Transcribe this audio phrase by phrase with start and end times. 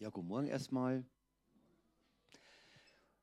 [0.00, 1.04] Ja, guten Morgen erstmal.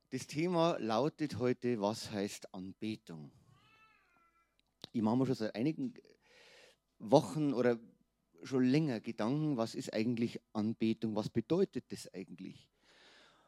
[0.09, 3.29] Das Thema lautet heute, was heißt Anbetung?
[4.93, 5.93] Ich mache mir schon seit einigen
[6.97, 7.77] Wochen oder
[8.43, 12.69] schon länger Gedanken, was ist eigentlich Anbetung, was bedeutet das eigentlich?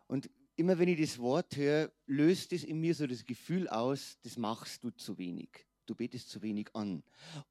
[0.07, 4.17] Und immer wenn ich das Wort höre, löst es in mir so das Gefühl aus,
[4.23, 5.65] das machst du zu wenig.
[5.85, 7.03] Du betest zu wenig an.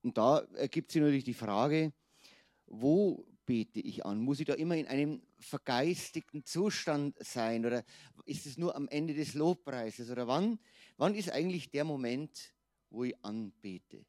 [0.02, 1.95] Und da ergibt sich natürlich die Frage,
[2.66, 4.20] wo bete ich an?
[4.20, 7.84] Muss ich da immer in einem vergeistigten Zustand sein oder
[8.24, 10.59] ist es nur am Ende des Lobpreises oder wann,
[10.96, 12.55] wann ist eigentlich der Moment,
[12.91, 14.05] wo ich anbete?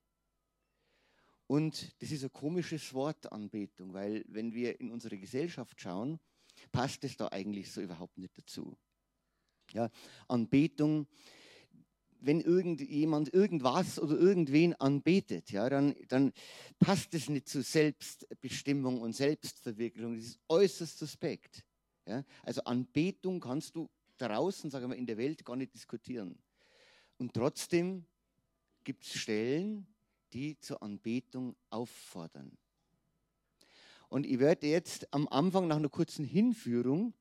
[1.48, 6.20] Und das ist ein komisches Wort, Anbetung, weil wenn wir in unsere Gesellschaft schauen,
[6.72, 8.78] passt es da eigentlich so überhaupt nicht dazu.
[9.72, 9.90] Ja,
[10.28, 11.08] Anbetung
[12.26, 16.32] wenn irgendjemand irgendwas oder irgendwen anbetet, ja, dann, dann
[16.80, 20.16] passt es nicht zu Selbstbestimmung und Selbstverwirklichung.
[20.16, 21.64] Das ist äußerst suspekt.
[22.08, 22.24] Ja.
[22.44, 26.38] Also Anbetung kannst du draußen, sagen wir, in der Welt gar nicht diskutieren.
[27.18, 28.06] Und trotzdem
[28.84, 29.88] gibt es Stellen,
[30.34, 32.58] die zur Anbetung auffordern.
[34.10, 37.14] Und ich werde jetzt am Anfang nach einer kurzen Hinführung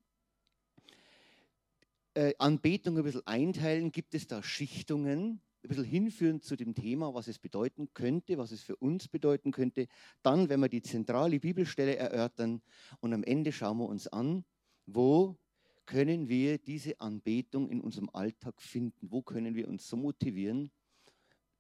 [2.15, 7.15] äh, Anbetung ein bisschen einteilen, gibt es da Schichtungen, ein bisschen hinführen zu dem Thema,
[7.15, 9.87] was es bedeuten könnte, was es für uns bedeuten könnte.
[10.23, 12.63] Dann, wenn wir die zentrale Bibelstelle erörtern
[13.01, 14.45] und am Ende schauen wir uns an,
[14.87, 15.39] wo
[15.87, 19.11] können wir diese Anbetung in unserem Alltag finden?
[19.11, 20.71] Wo können wir uns so motivieren?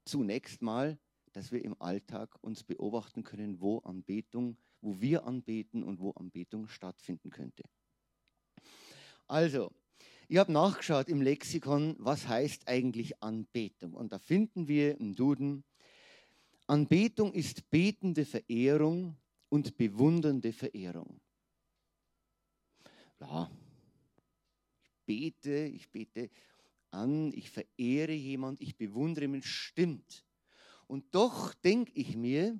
[0.04, 0.98] Zunächst mal,
[1.32, 6.66] dass wir im Alltag uns beobachten können, wo Anbetung, wo wir anbeten und wo Anbetung
[6.66, 7.64] stattfinden könnte.
[9.28, 9.72] Also,
[10.32, 13.92] ich habe nachgeschaut im Lexikon, was heißt eigentlich Anbetung.
[13.92, 15.62] Und da finden wir im Duden,
[16.66, 19.18] Anbetung ist betende Verehrung
[19.50, 21.20] und bewundernde Verehrung.
[23.20, 23.50] Ja,
[24.80, 26.30] ich bete, ich bete
[26.90, 30.24] an, ich verehre jemand, ich bewundere ihn, stimmt.
[30.86, 32.58] Und doch denke ich mir,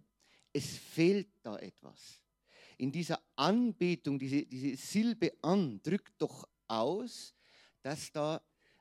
[0.53, 2.21] es fehlt da etwas.
[2.77, 7.35] In dieser Anbetung, diese, diese Silbe an drückt doch aus,
[7.83, 8.41] dass da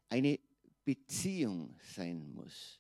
[0.10, 0.40] eine
[0.84, 2.80] Beziehung sein muss.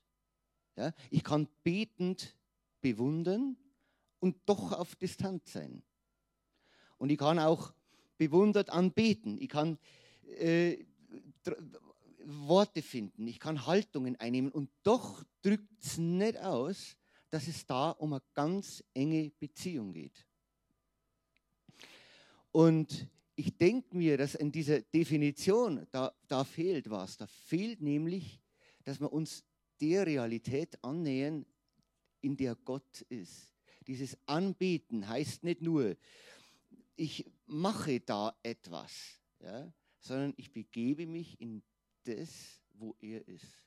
[0.75, 0.93] Ja?
[1.09, 2.35] Ich kann betend
[2.81, 3.57] bewundern
[4.19, 5.83] und doch auf Distanz sein.
[6.97, 7.73] Und ich kann auch
[8.17, 9.39] bewundert anbeten.
[9.39, 9.77] Ich kann
[10.39, 10.85] äh,
[12.23, 16.95] Worte finden, ich kann Haltungen einnehmen und doch drückt es nicht aus,
[17.29, 20.25] dass es da um eine ganz enge Beziehung geht.
[22.51, 23.07] Und
[23.41, 27.17] ich denke mir, dass in dieser Definition, da, da fehlt was.
[27.17, 28.39] Da fehlt nämlich,
[28.83, 29.43] dass wir uns
[29.79, 31.43] der Realität annähern,
[32.21, 33.51] in der Gott ist.
[33.87, 35.97] Dieses Anbeten heißt nicht nur,
[36.95, 41.63] ich mache da etwas, ja, sondern ich begebe mich in
[42.03, 43.57] das, wo er ist.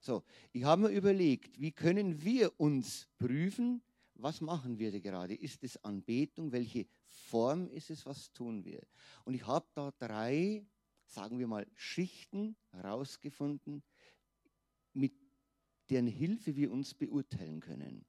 [0.00, 3.80] So, ich habe mir überlegt, wie können wir uns prüfen,
[4.14, 5.36] was machen wir da gerade?
[5.36, 6.50] Ist es Anbetung?
[6.50, 8.04] Welche Form ist es?
[8.06, 8.80] Was tun wir?
[9.24, 10.66] Und ich habe da drei,
[11.06, 13.82] sagen wir mal, Schichten herausgefunden,
[14.92, 15.12] mit
[15.90, 18.04] deren Hilfe wir uns beurteilen können.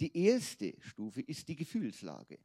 [0.00, 2.38] Die erste Stufe ist die Gefühlslage.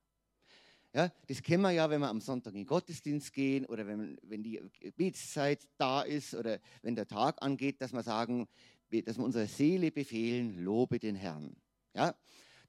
[0.96, 4.18] Ja, das kennen wir ja, wenn wir am Sonntag in den Gottesdienst gehen oder wenn,
[4.22, 8.47] wenn die Gebetszeit da ist oder wenn der Tag angeht, dass wir sagen,
[8.92, 11.56] dass wir unserer Seele befehlen, lobe den Herrn.
[11.96, 12.16] Ja,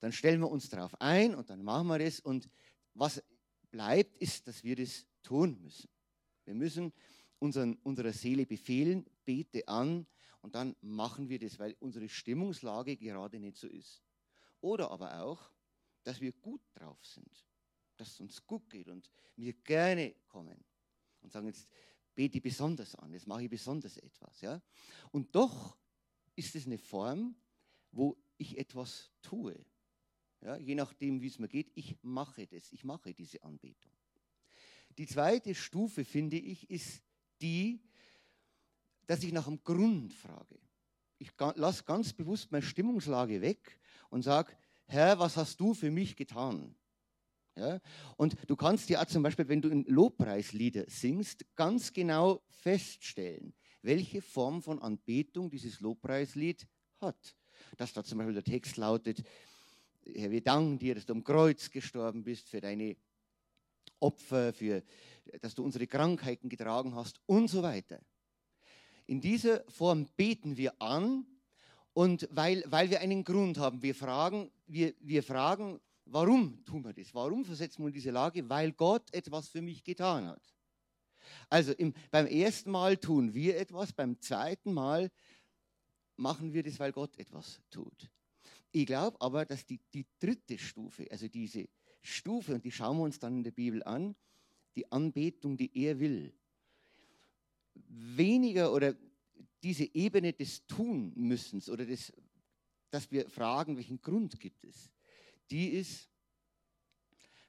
[0.00, 2.20] dann stellen wir uns darauf ein und dann machen wir das.
[2.20, 2.48] Und
[2.94, 3.22] was
[3.70, 5.88] bleibt, ist, dass wir das tun müssen.
[6.44, 6.92] Wir müssen
[7.38, 10.06] unseren, unserer Seele befehlen, bete an
[10.40, 14.02] und dann machen wir das, weil unsere Stimmungslage gerade nicht so ist.
[14.60, 15.50] Oder aber auch,
[16.02, 17.46] dass wir gut drauf sind,
[17.96, 20.64] dass es uns gut geht und wir gerne kommen
[21.20, 21.68] und sagen, jetzt
[22.14, 24.40] bete ich besonders an, jetzt mache ich besonders etwas.
[24.40, 24.62] Ja?
[25.10, 25.76] Und doch
[26.36, 27.34] ist es eine Form,
[27.90, 29.54] wo ich etwas tue.
[30.44, 33.92] Ja, je nachdem, wie es mir geht, ich mache das, ich mache diese Anbetung.
[34.98, 37.02] Die zweite Stufe, finde ich, ist
[37.40, 37.80] die,
[39.06, 40.58] dass ich nach dem Grund frage.
[41.18, 43.80] Ich lasse ganz bewusst meine Stimmungslage weg
[44.10, 44.52] und sage,
[44.86, 46.74] Herr, was hast du für mich getan?
[47.56, 47.80] Ja?
[48.18, 54.20] Und du kannst ja zum Beispiel, wenn du in Lobpreislieder singst, ganz genau feststellen, welche
[54.20, 56.68] Form von Anbetung dieses Lobpreislied
[57.00, 57.34] hat.
[57.78, 59.22] Dass da zum Beispiel der Text lautet,
[60.06, 62.96] Herr, wir danken dir, dass du am Kreuz gestorben bist für deine
[64.00, 64.82] Opfer, für,
[65.40, 68.00] dass du unsere Krankheiten getragen hast und so weiter.
[69.06, 71.26] In dieser Form beten wir an
[71.92, 76.92] und weil, weil wir einen Grund haben, wir fragen, wir, wir fragen warum tun wir
[76.92, 77.14] das?
[77.14, 78.48] Warum versetzen wir diese Lage?
[78.48, 80.42] Weil Gott etwas für mich getan hat.
[81.48, 85.10] Also im, beim ersten Mal tun wir etwas, beim zweiten Mal
[86.16, 88.10] machen wir das, weil Gott etwas tut.
[88.76, 91.68] Ich glaube aber, dass die, die dritte Stufe, also diese
[92.02, 94.16] Stufe, und die schauen wir uns dann in der Bibel an,
[94.74, 96.34] die Anbetung, die er will,
[97.86, 98.96] weniger oder
[99.62, 102.12] diese Ebene des Tunmüssens oder des,
[102.90, 104.90] dass wir fragen, welchen Grund gibt es,
[105.52, 106.10] die ist,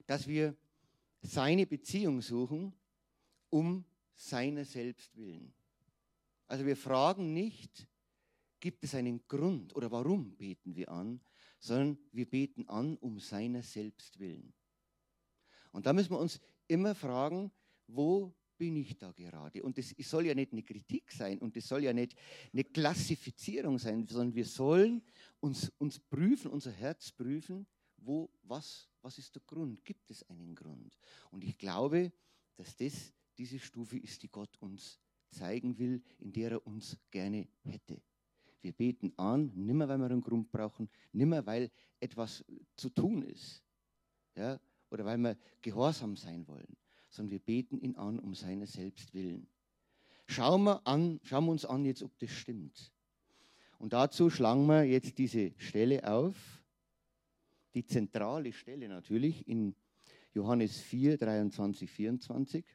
[0.06, 0.56] dass wir
[1.24, 2.72] seine Beziehung suchen,
[3.50, 3.84] um
[4.16, 5.52] seiner selbst willen.
[6.46, 7.88] Also wir fragen nicht,
[8.66, 11.22] gibt es einen Grund oder warum beten wir an,
[11.60, 14.56] sondern wir beten an um seiner selbst willen.
[15.72, 17.52] Und da müssen wir uns immer fragen,
[17.86, 19.62] wo bin ich da gerade?
[19.62, 22.16] Und es soll ja nicht eine Kritik sein und es soll ja nicht
[22.54, 25.04] eine Klassifizierung sein, sondern wir sollen
[25.40, 29.86] uns, uns prüfen, unser Herz prüfen, wo, was, was ist der Grund?
[29.86, 30.98] Gibt es einen Grund?
[31.30, 32.12] Und ich glaube,
[32.56, 37.48] dass das diese Stufe ist, die Gott uns zeigen will, in der er uns gerne
[37.62, 38.02] hätte.
[38.66, 41.70] Wir beten an, nimmer weil wir einen Grund brauchen, nimmer weil
[42.00, 42.44] etwas
[42.76, 43.64] zu tun ist
[44.36, 44.60] ja,
[44.90, 46.76] oder weil wir gehorsam sein wollen,
[47.12, 49.46] sondern wir beten ihn an um seiner selbst willen.
[50.26, 52.92] Schauen wir, an, schauen wir uns an jetzt, ob das stimmt.
[53.78, 56.34] Und dazu schlagen wir jetzt diese Stelle auf,
[57.76, 59.76] die zentrale Stelle natürlich in
[60.34, 62.66] Johannes 4, 23, 24.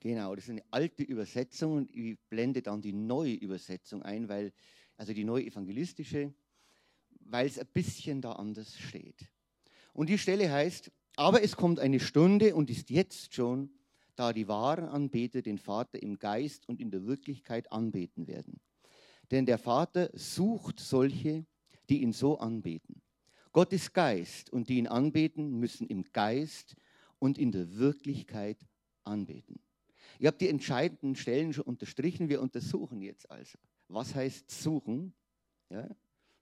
[0.00, 4.52] Genau, das ist eine alte Übersetzung und ich blende dann die neue Übersetzung ein, weil,
[4.96, 6.32] also die neue evangelistische,
[7.20, 9.28] weil es ein bisschen da anders steht.
[9.92, 13.70] Und die Stelle heißt, aber es kommt eine Stunde und ist jetzt schon,
[14.14, 18.60] da die wahren Anbeter den Vater im Geist und in der Wirklichkeit anbeten werden.
[19.30, 21.44] Denn der Vater sucht solche,
[21.88, 23.02] die ihn so anbeten.
[23.52, 26.76] Gott ist Geist und die ihn anbeten, müssen im Geist
[27.18, 28.58] und in der Wirklichkeit
[29.04, 29.60] anbeten.
[30.18, 32.28] Ich habe die entscheidenden Stellen schon unterstrichen.
[32.28, 33.58] Wir untersuchen jetzt also.
[33.88, 35.14] Was heißt suchen?
[35.70, 35.88] Ja?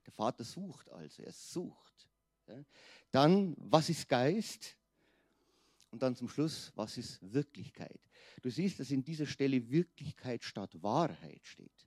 [0.06, 2.08] Der Vater sucht also, er sucht.
[2.46, 2.64] Ja?
[3.10, 4.76] Dann, was ist Geist?
[5.90, 8.00] Und dann zum Schluss, was ist Wirklichkeit?
[8.42, 11.86] Du siehst, dass in dieser Stelle Wirklichkeit statt Wahrheit steht.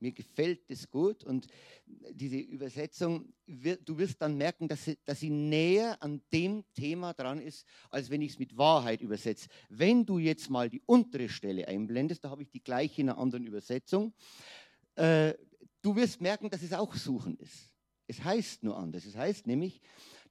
[0.00, 1.46] Mir gefällt das gut und
[1.86, 7.38] diese Übersetzung, du wirst dann merken, dass sie, dass sie näher an dem Thema dran
[7.38, 9.48] ist, als wenn ich es mit Wahrheit übersetze.
[9.68, 13.18] Wenn du jetzt mal die untere Stelle einblendest, da habe ich die gleiche in einer
[13.18, 14.14] anderen Übersetzung,
[14.94, 15.34] äh,
[15.82, 17.70] du wirst merken, dass es auch Suchen ist.
[18.06, 19.04] Es heißt nur anders.
[19.04, 19.80] Es heißt nämlich,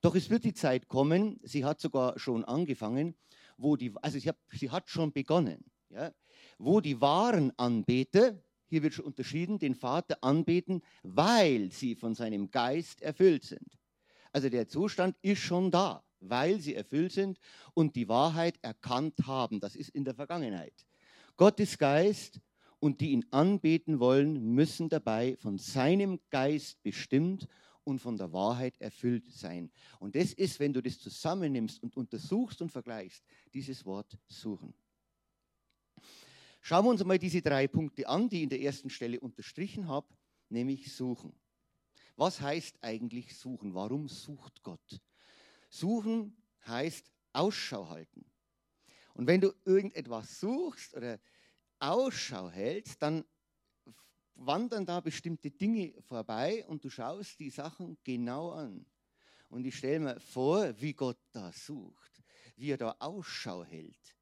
[0.00, 3.14] doch es wird die Zeit kommen, sie hat sogar schon angefangen,
[3.56, 6.12] wo die, also sie hat, sie hat schon begonnen, ja,
[6.58, 12.50] wo die wahren Anbeter, hier wird schon unterschieden, den Vater anbeten, weil sie von seinem
[12.50, 13.78] Geist erfüllt sind.
[14.32, 17.38] Also der Zustand ist schon da, weil sie erfüllt sind
[17.74, 19.58] und die Wahrheit erkannt haben.
[19.58, 20.86] Das ist in der Vergangenheit.
[21.36, 22.40] Gott ist Geist
[22.78, 27.48] und die ihn anbeten wollen, müssen dabei von seinem Geist bestimmt
[27.82, 29.72] und von der Wahrheit erfüllt sein.
[29.98, 34.74] Und das ist, wenn du das zusammennimmst und untersuchst und vergleichst, dieses Wort suchen.
[36.60, 39.88] Schauen wir uns mal diese drei Punkte an, die ich in der ersten Stelle unterstrichen
[39.88, 40.08] habe,
[40.48, 41.32] nämlich suchen.
[42.16, 43.74] Was heißt eigentlich suchen?
[43.74, 45.00] Warum sucht Gott?
[45.70, 46.36] Suchen
[46.66, 48.24] heißt Ausschau halten.
[49.14, 51.18] Und wenn du irgendetwas suchst oder
[51.78, 53.24] Ausschau hältst, dann
[54.34, 58.86] wandern da bestimmte Dinge vorbei und du schaust die Sachen genau an.
[59.48, 62.22] Und ich stelle mir vor, wie Gott da sucht,
[62.56, 64.16] wie er da Ausschau hält.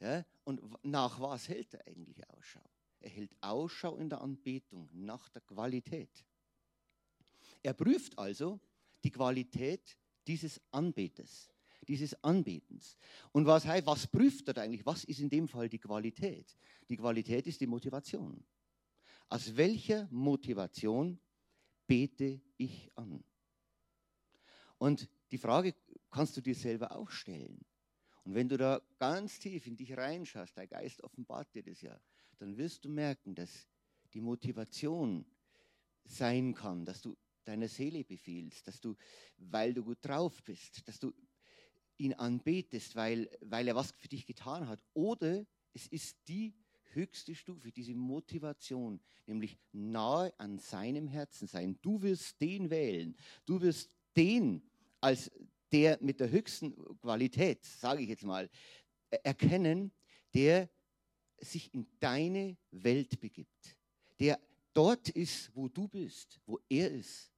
[0.00, 0.24] Ja?
[0.48, 2.64] Und nach was hält er eigentlich Ausschau?
[3.00, 6.24] Er hält Ausschau in der Anbetung nach der Qualität.
[7.62, 8.58] Er prüft also
[9.04, 11.52] die Qualität dieses Anbeters,
[11.86, 12.96] dieses Anbetens.
[13.30, 14.86] Und was was prüft er eigentlich?
[14.86, 16.56] Was ist in dem Fall die Qualität?
[16.88, 18.42] Die Qualität ist die Motivation.
[19.28, 21.20] Aus welcher Motivation
[21.86, 23.22] bete ich an?
[24.78, 25.74] Und die Frage
[26.10, 27.66] kannst du dir selber auch stellen.
[28.28, 31.98] Und wenn du da ganz tief in dich reinschaust, der Geist offenbart dir das ja,
[32.36, 33.66] dann wirst du merken, dass
[34.12, 35.24] die Motivation
[36.04, 38.96] sein kann, dass du deiner Seele befiehlst, dass du,
[39.38, 41.14] weil du gut drauf bist, dass du
[41.96, 44.84] ihn anbetest, weil, weil er was für dich getan hat.
[44.92, 46.54] Oder es ist die
[46.92, 51.78] höchste Stufe, diese Motivation, nämlich nahe an seinem Herzen sein.
[51.80, 53.16] Du wirst den wählen,
[53.46, 54.68] du wirst den
[55.00, 55.30] als
[55.72, 58.48] der mit der höchsten Qualität, sage ich jetzt mal,
[59.22, 59.92] erkennen,
[60.34, 60.68] der
[61.40, 63.76] sich in deine Welt begibt,
[64.18, 64.40] der
[64.72, 67.32] dort ist, wo du bist, wo er ist.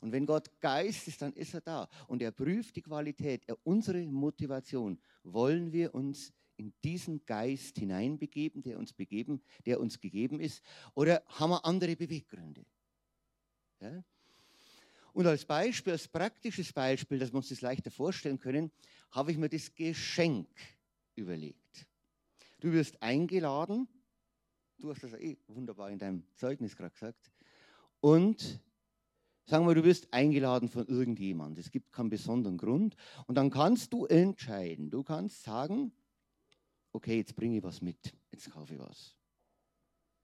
[0.00, 1.88] Und wenn Gott Geist ist, dann ist er da.
[2.08, 5.00] Und er prüft die Qualität, er, unsere Motivation.
[5.22, 10.62] Wollen wir uns in diesen Geist hineinbegeben, der uns begeben, der uns gegeben ist,
[10.94, 12.64] oder haben wir andere Beweggründe?
[13.80, 14.04] Ja?
[15.14, 18.72] Und als Beispiel, als praktisches Beispiel, dass wir uns das leichter vorstellen können,
[19.12, 20.48] habe ich mir das Geschenk
[21.14, 21.86] überlegt.
[22.58, 23.86] Du wirst eingeladen,
[24.76, 27.30] du hast das eh wunderbar in deinem Zeugnis gerade gesagt,
[28.00, 28.60] und
[29.46, 31.58] sagen wir, du wirst eingeladen von irgendjemand.
[31.58, 32.96] Es gibt keinen besonderen Grund.
[33.26, 34.90] Und dann kannst du entscheiden.
[34.90, 35.92] Du kannst sagen,
[36.92, 39.14] okay, jetzt bringe ich was mit, jetzt kaufe ich was.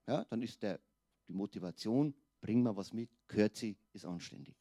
[0.09, 0.80] Ja, dann ist der,
[1.28, 4.56] die Motivation, bring mal was mit, kürze, ist anständig.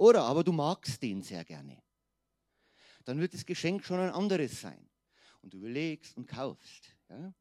[0.00, 1.82] Oder aber du magst den sehr gerne.
[3.04, 4.88] Dann wird das Geschenk schon ein anderes sein.
[5.42, 6.96] Und du überlegst und kaufst.
[7.10, 7.34] Ja?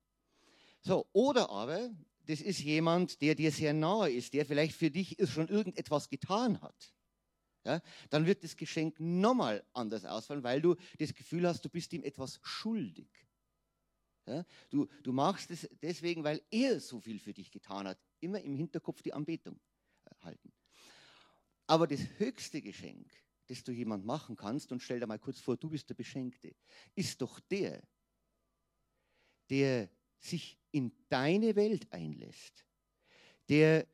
[0.82, 1.90] So, oder aber,
[2.26, 6.60] das ist jemand, der dir sehr nahe ist, der vielleicht für dich schon irgendetwas getan
[6.60, 6.94] hat.
[7.64, 7.82] Ja?
[8.10, 12.04] Dann wird das Geschenk nochmal anders ausfallen, weil du das Gefühl hast, du bist ihm
[12.04, 13.08] etwas schuldig.
[14.26, 14.46] Ja?
[14.70, 17.98] Du, du machst es deswegen, weil er so viel für dich getan hat.
[18.20, 19.58] Immer im Hinterkopf die Anbetung
[20.20, 20.52] halten.
[21.70, 23.08] Aber das höchste Geschenk,
[23.46, 26.56] das du jemand machen kannst, und stell dir mal kurz vor, du bist der Beschenkte,
[26.96, 27.84] ist doch der,
[29.52, 32.66] der sich in deine Welt einlässt,
[33.50, 33.86] der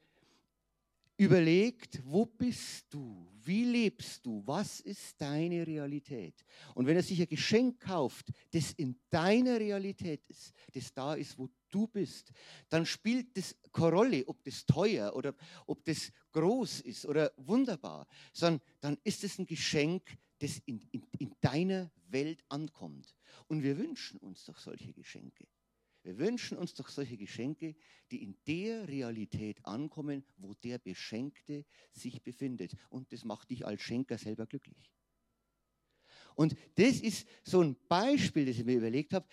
[1.18, 6.44] überlegt, wo bist du, wie lebst du, was ist deine Realität.
[6.74, 11.38] Und wenn er sich ein Geschenk kauft, das in deiner Realität ist, das da ist,
[11.38, 12.32] wo du bist,
[12.70, 15.34] dann spielt das keine Rolle, ob das teuer oder
[15.68, 21.06] ob das groß ist oder wunderbar, sondern dann ist es ein Geschenk, das in, in,
[21.20, 23.16] in deiner Welt ankommt.
[23.48, 25.48] Und wir wünschen uns doch solche Geschenke.
[26.06, 27.76] Wir wünschen uns doch solche Geschenke,
[28.12, 32.76] die in der Realität ankommen, wo der Beschenkte sich befindet.
[32.90, 34.94] Und das macht dich als Schenker selber glücklich.
[36.36, 39.28] Und das ist so ein Beispiel, das ich mir überlegt habe.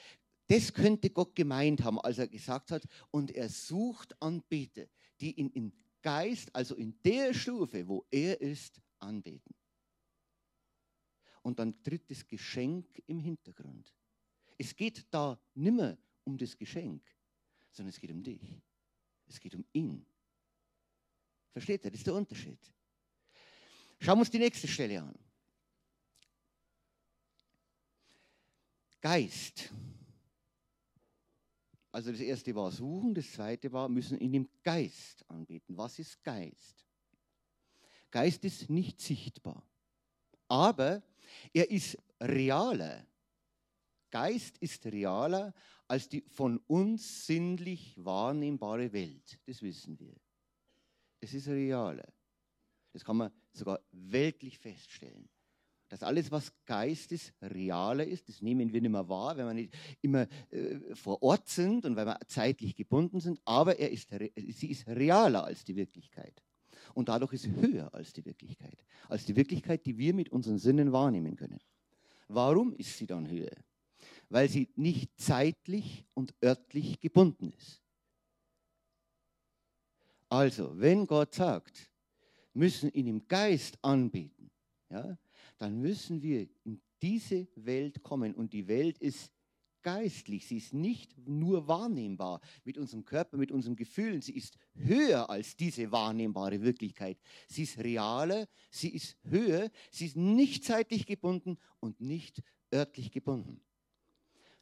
[0.46, 4.86] Das könnte Gott gemeint haben, als er gesagt hat, und er sucht Anbeter,
[5.20, 9.54] die ihn im Geist, also in der Stufe, wo er ist, anbeten.
[11.42, 13.94] Und dann tritt das Geschenk im Hintergrund.
[14.56, 17.02] Es geht da nimmer um das Geschenk,
[17.70, 18.62] sondern es geht um dich.
[19.26, 20.04] Es geht um ihn.
[21.52, 21.90] Versteht ihr?
[21.90, 22.58] Das ist der Unterschied.
[24.00, 25.18] Schauen wir uns die nächste Stelle an.
[29.00, 29.70] Geist.
[31.90, 35.76] Also das erste war suchen, das zweite war müssen in dem Geist anbeten.
[35.76, 36.86] Was ist Geist?
[38.10, 39.66] Geist ist nicht sichtbar,
[40.48, 41.02] aber
[41.52, 43.06] er ist realer.
[44.10, 45.54] Geist ist realer
[45.92, 49.38] als die von uns sinnlich wahrnehmbare Welt.
[49.44, 50.14] Das wissen wir.
[51.20, 52.10] Es ist realer.
[52.94, 55.28] Das kann man sogar weltlich feststellen.
[55.90, 59.52] Dass alles, was Geist ist, realer ist, das nehmen wir nicht mehr wahr, wenn wir
[59.52, 64.08] nicht immer äh, vor Ort sind und weil wir zeitlich gebunden sind, aber er ist,
[64.08, 66.42] sie ist realer als die Wirklichkeit.
[66.94, 68.82] Und dadurch ist sie höher als die Wirklichkeit.
[69.10, 71.60] Als die Wirklichkeit, die wir mit unseren Sinnen wahrnehmen können.
[72.28, 73.62] Warum ist sie dann höher?
[74.32, 77.82] Weil sie nicht zeitlich und örtlich gebunden ist.
[80.30, 81.92] Also, wenn Gott sagt,
[82.54, 84.50] müssen ihn im Geist anbeten,
[84.88, 85.18] ja,
[85.58, 88.34] dann müssen wir in diese Welt kommen.
[88.34, 89.30] Und die Welt ist
[89.82, 95.28] geistlich, sie ist nicht nur wahrnehmbar mit unserem Körper, mit unseren Gefühlen, sie ist höher
[95.28, 97.18] als diese wahrnehmbare Wirklichkeit.
[97.48, 103.60] Sie ist realer, sie ist höher, sie ist nicht zeitlich gebunden und nicht örtlich gebunden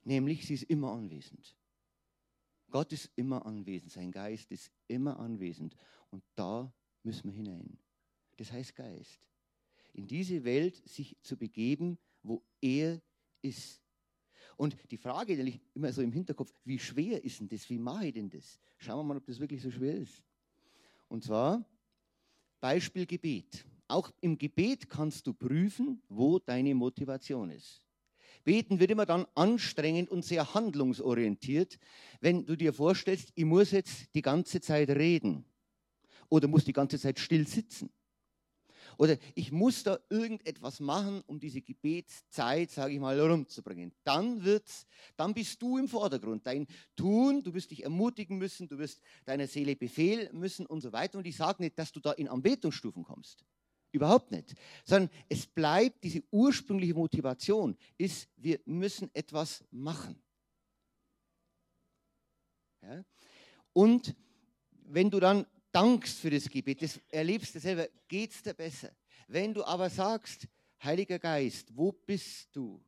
[0.05, 1.57] nämlich sie ist immer anwesend.
[2.71, 5.75] Gott ist immer anwesend, sein Geist ist immer anwesend
[6.11, 7.79] und da müssen wir hinein.
[8.37, 9.21] Das heißt Geist.
[9.93, 13.03] In diese Welt sich zu begeben, wo er
[13.43, 13.83] ist.
[14.57, 17.69] Und die Frage, die ich immer so im Hinterkopf, wie schwer ist denn das?
[17.69, 18.61] Wie mache ich denn das?
[18.79, 20.23] Schauen wir mal, ob das wirklich so schwer ist.
[21.09, 21.65] Und zwar
[22.61, 23.65] Beispiel Gebet.
[23.89, 27.83] Auch im Gebet kannst du prüfen, wo deine Motivation ist.
[28.45, 31.79] Beten wird immer dann anstrengend und sehr handlungsorientiert,
[32.21, 35.45] wenn du dir vorstellst, ich muss jetzt die ganze Zeit reden
[36.29, 37.91] oder muss die ganze Zeit still sitzen.
[39.01, 43.93] Oder ich muss da irgendetwas machen, um diese Gebetszeit, sage ich mal, rumzubringen.
[44.05, 46.47] Dann wird's, dann bist du im Vordergrund.
[46.47, 50.93] Dein Tun, du wirst dich ermutigen müssen, du wirst deiner Seele befehlen müssen und so
[50.93, 51.17] weiter.
[51.17, 53.45] Und ich sage nicht, dass du da in Anbetungsstufen kommst.
[53.93, 54.55] Überhaupt nicht.
[54.85, 60.23] Sondern es bleibt, diese ursprüngliche Motivation ist, wir müssen etwas machen.
[62.83, 63.05] Ja?
[63.73, 64.15] Und
[64.85, 68.91] wenn du dann dankst für das Gebet, das erlebst du selber, geht es dir besser.
[69.29, 70.49] Wenn du aber sagst,
[70.83, 72.83] Heiliger Geist, wo bist du?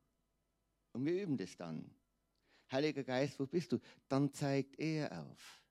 [0.92, 1.94] Und wir üben das dann.
[2.71, 3.78] Heiliger Geist, wo bist du?
[4.09, 5.62] Dann zeigt er auf.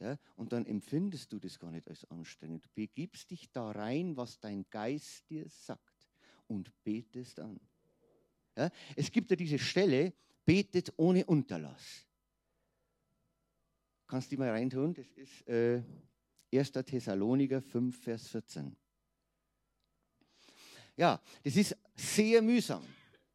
[0.00, 2.64] Ja, und dann empfindest du das gar nicht als anstrengend.
[2.64, 6.08] Du begibst dich da rein, was dein Geist dir sagt
[6.46, 7.60] und betest an.
[8.56, 10.14] Ja, es gibt ja diese Stelle,
[10.46, 12.06] betet ohne Unterlass.
[14.06, 14.94] Kannst du die mal reintun?
[14.94, 15.82] Das ist äh,
[16.52, 16.72] 1.
[16.72, 18.74] Thessaloniker 5, Vers 14.
[20.96, 22.82] Ja, das ist sehr mühsam.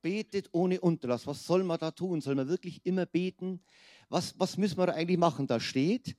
[0.01, 1.25] Betet ohne Unterlass.
[1.25, 2.22] Was soll man da tun?
[2.22, 3.62] Soll man wirklich immer beten?
[4.10, 5.48] Was, was müssen wir da eigentlich machen?
[5.48, 6.17] Da steht,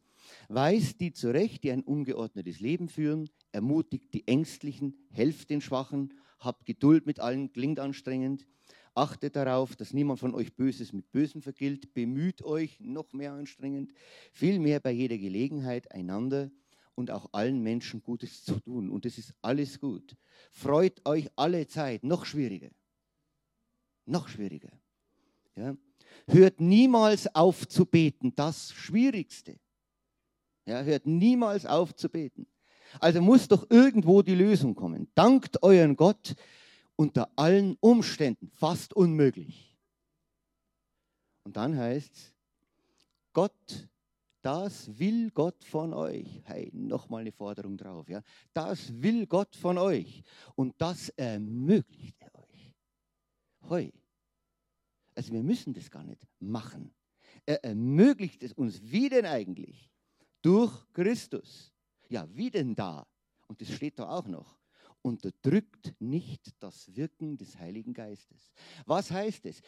[0.48, 6.66] weist die zurecht, die ein ungeordnetes Leben führen, ermutigt die Ängstlichen, helft den Schwachen, habt
[6.66, 8.46] Geduld mit allen, klingt anstrengend,
[8.94, 13.92] achtet darauf, dass niemand von euch Böses mit Bösem vergilt, bemüht euch, noch mehr anstrengend,
[14.32, 16.50] vielmehr bei jeder Gelegenheit einander
[16.94, 18.90] und auch allen Menschen Gutes zu tun.
[18.90, 20.16] Und es ist alles gut.
[20.50, 22.70] Freut euch alle Zeit, noch schwieriger.
[24.06, 24.72] Noch schwieriger.
[25.56, 25.76] Ja?
[26.26, 29.58] Hört niemals auf zu beten, das Schwierigste.
[30.66, 32.46] Ja, hört niemals auf zu beten.
[33.00, 35.08] Also muss doch irgendwo die Lösung kommen.
[35.14, 36.34] Dankt euren Gott
[36.96, 39.76] unter allen Umständen, fast unmöglich.
[41.44, 42.34] Und dann heißt es,
[43.32, 43.88] Gott,
[44.42, 46.42] das will Gott von euch.
[46.44, 48.08] Hey, nochmal eine Forderung drauf.
[48.08, 48.22] Ja?
[48.52, 50.22] Das will Gott von euch.
[50.54, 52.74] Und das ermöglicht er euch.
[53.68, 53.90] Heu.
[55.14, 56.94] Also wir müssen das gar nicht machen.
[57.44, 58.80] Er ermöglicht es uns.
[58.82, 59.90] Wie denn eigentlich?
[60.42, 61.72] Durch Christus.
[62.08, 63.06] Ja, wie denn da?
[63.46, 64.58] Und das steht da auch noch.
[65.02, 68.52] Unterdrückt nicht das Wirken des Heiligen Geistes.
[68.86, 69.62] Was heißt es?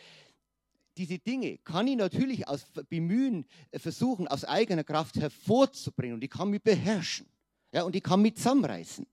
[0.97, 6.31] Diese Dinge kann ich natürlich aus Bemühen äh, versuchen, aus eigener Kraft hervorzubringen und ich
[6.31, 7.27] kann mich beherrschen.
[7.73, 9.07] Ja, und ich kann mich zusammenreißen.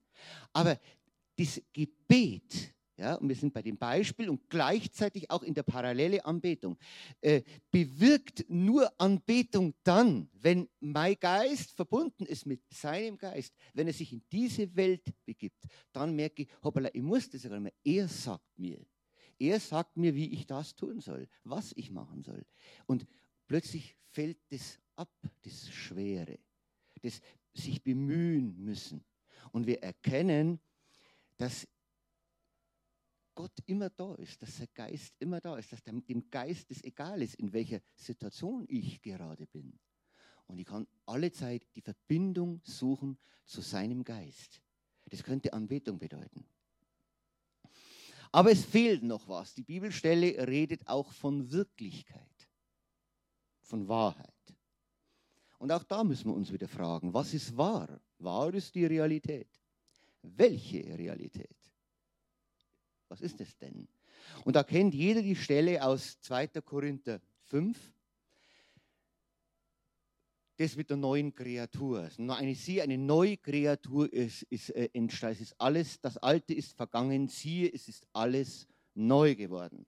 [0.52, 0.80] Aber
[1.38, 6.24] das Gebet, ja, und wir sind bei dem Beispiel und gleichzeitig auch in der Parallele
[6.24, 6.78] Anbetung,
[7.20, 13.94] äh, bewirkt nur Anbetung dann, wenn mein Geist verbunden ist mit seinem Geist, wenn er
[13.94, 17.74] sich in diese Welt begibt, dann merke ich, hoppala, ich muss das sogar mehr.
[17.84, 18.86] Er sagt mir,
[19.40, 22.46] er sagt mir, wie ich das tun soll, was ich machen soll.
[22.86, 23.06] Und
[23.48, 26.40] plötzlich fällt das ab, das Schwere,
[27.02, 27.20] das
[27.54, 29.04] sich bemühen müssen.
[29.52, 30.60] Und wir erkennen,
[31.38, 31.68] dass
[33.36, 37.22] Gott immer da ist, dass der Geist immer da ist, dass dem Geist es egal
[37.22, 39.78] ist, in welcher Situation ich gerade bin.
[40.48, 44.62] Und ich kann alle Zeit die Verbindung suchen zu seinem Geist.
[45.06, 46.46] Das könnte Anbetung bedeuten.
[48.32, 49.54] Aber es fehlt noch was.
[49.54, 52.50] Die Bibelstelle redet auch von Wirklichkeit,
[53.62, 54.34] von Wahrheit.
[55.58, 58.02] Und auch da müssen wir uns wieder fragen, was ist wahr?
[58.20, 59.50] Wahr ist die Realität.
[60.22, 61.65] Welche Realität?
[63.10, 63.88] Was ist es denn?
[64.44, 66.48] Und da kennt jeder die Stelle aus 2.
[66.64, 67.78] Korinther 5.
[70.58, 72.10] Das mit der neuen Kreatur.
[72.18, 75.44] Eine, sie, eine neue Kreatur ist, ist äh, entstanden.
[75.44, 77.28] ist alles, das Alte ist vergangen.
[77.28, 79.86] Siehe, es ist alles neu geworden.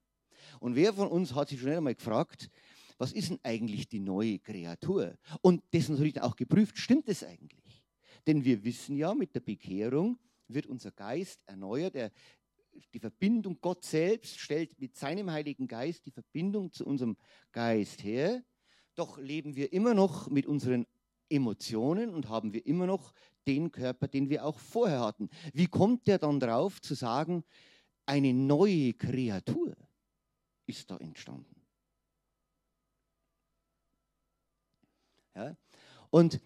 [0.59, 2.49] Und wer von uns hat sich schon einmal gefragt,
[2.97, 5.17] was ist denn eigentlich die neue Kreatur?
[5.41, 7.85] Und das natürlich auch geprüft, stimmt es eigentlich?
[8.25, 12.11] Denn wir wissen ja, mit der Bekehrung wird unser Geist erneuert, er,
[12.93, 17.17] die Verbindung, Gott selbst stellt mit seinem Heiligen Geist die Verbindung zu unserem
[17.51, 18.43] Geist her.
[18.95, 20.85] Doch leben wir immer noch mit unseren
[21.29, 23.13] Emotionen und haben wir immer noch
[23.45, 25.29] den Körper, den wir auch vorher hatten.
[25.53, 27.43] Wie kommt der dann drauf zu sagen,
[28.05, 29.75] eine neue Kreatur
[30.65, 31.61] ist da entstanden?
[35.35, 35.55] Ja?
[36.09, 36.41] Und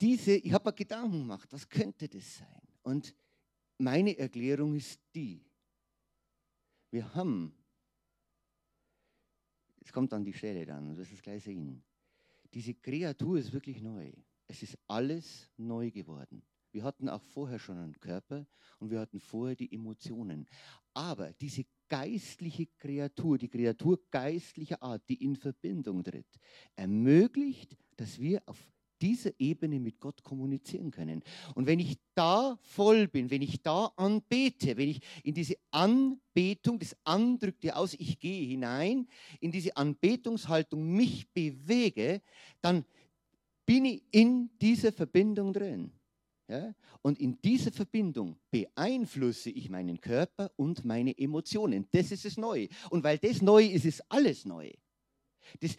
[0.00, 2.60] diese, ich habe mir Gedanken gemacht, was könnte das sein?
[2.82, 3.14] Und
[3.78, 5.44] meine Erklärung ist die,
[6.94, 7.52] wir haben,
[9.80, 11.82] es kommt an die Stelle dann, und das ist gleich sehen,
[12.54, 14.12] diese Kreatur ist wirklich neu.
[14.46, 16.42] Es ist alles neu geworden.
[16.70, 18.46] Wir hatten auch vorher schon einen Körper
[18.78, 20.46] und wir hatten vorher die Emotionen.
[20.92, 26.38] Aber diese geistliche Kreatur, die Kreatur geistlicher Art, die in Verbindung tritt,
[26.76, 28.73] ermöglicht, dass wir auf
[29.04, 31.22] dieser Ebene mit Gott kommunizieren können.
[31.54, 36.78] Und wenn ich da voll bin, wenn ich da anbete, wenn ich in diese Anbetung,
[36.78, 39.06] das andrückt ja aus, ich gehe hinein,
[39.40, 42.22] in diese Anbetungshaltung mich bewege,
[42.62, 42.86] dann
[43.66, 45.92] bin ich in dieser Verbindung drin.
[46.48, 46.74] Ja?
[47.02, 51.86] Und in dieser Verbindung beeinflusse ich meinen Körper und meine Emotionen.
[51.90, 52.68] Das ist es neu.
[52.88, 54.72] Und weil das neu ist, ist alles neu.
[55.60, 55.76] Das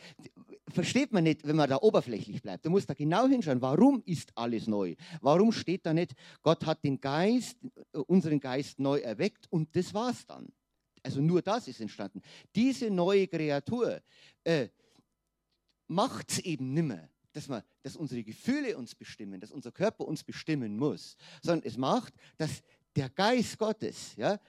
[0.67, 2.65] versteht man nicht, wenn man da oberflächlich bleibt.
[2.65, 3.61] Du musst da genau hinschauen.
[3.61, 4.95] Warum ist alles neu?
[5.21, 7.57] Warum steht da nicht, Gott hat den Geist,
[8.07, 10.47] unseren Geist neu erweckt und das war's dann?
[11.03, 12.21] Also nur das ist entstanden.
[12.55, 14.01] Diese neue Kreatur
[14.43, 14.69] äh,
[15.87, 20.23] macht es eben nimmer, dass, man, dass unsere Gefühle uns bestimmen, dass unser Körper uns
[20.23, 22.63] bestimmen muss, sondern es macht, dass
[22.95, 24.39] der Geist Gottes ja,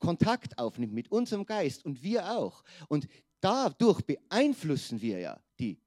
[0.00, 2.64] Kontakt aufnimmt mit unserem Geist und wir auch.
[2.88, 3.06] Und
[3.42, 5.78] dadurch beeinflussen wir ja die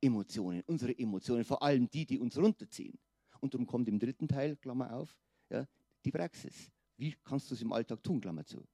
[0.00, 2.98] Emotionen, unsere Emotionen, vor allem die, die uns runterziehen.
[3.40, 5.16] Und darum kommt im dritten Teil, Klammer auf,
[5.50, 5.66] ja,
[6.04, 6.72] die Praxis.
[6.96, 8.66] Wie kannst du es im Alltag tun, Klammer zu.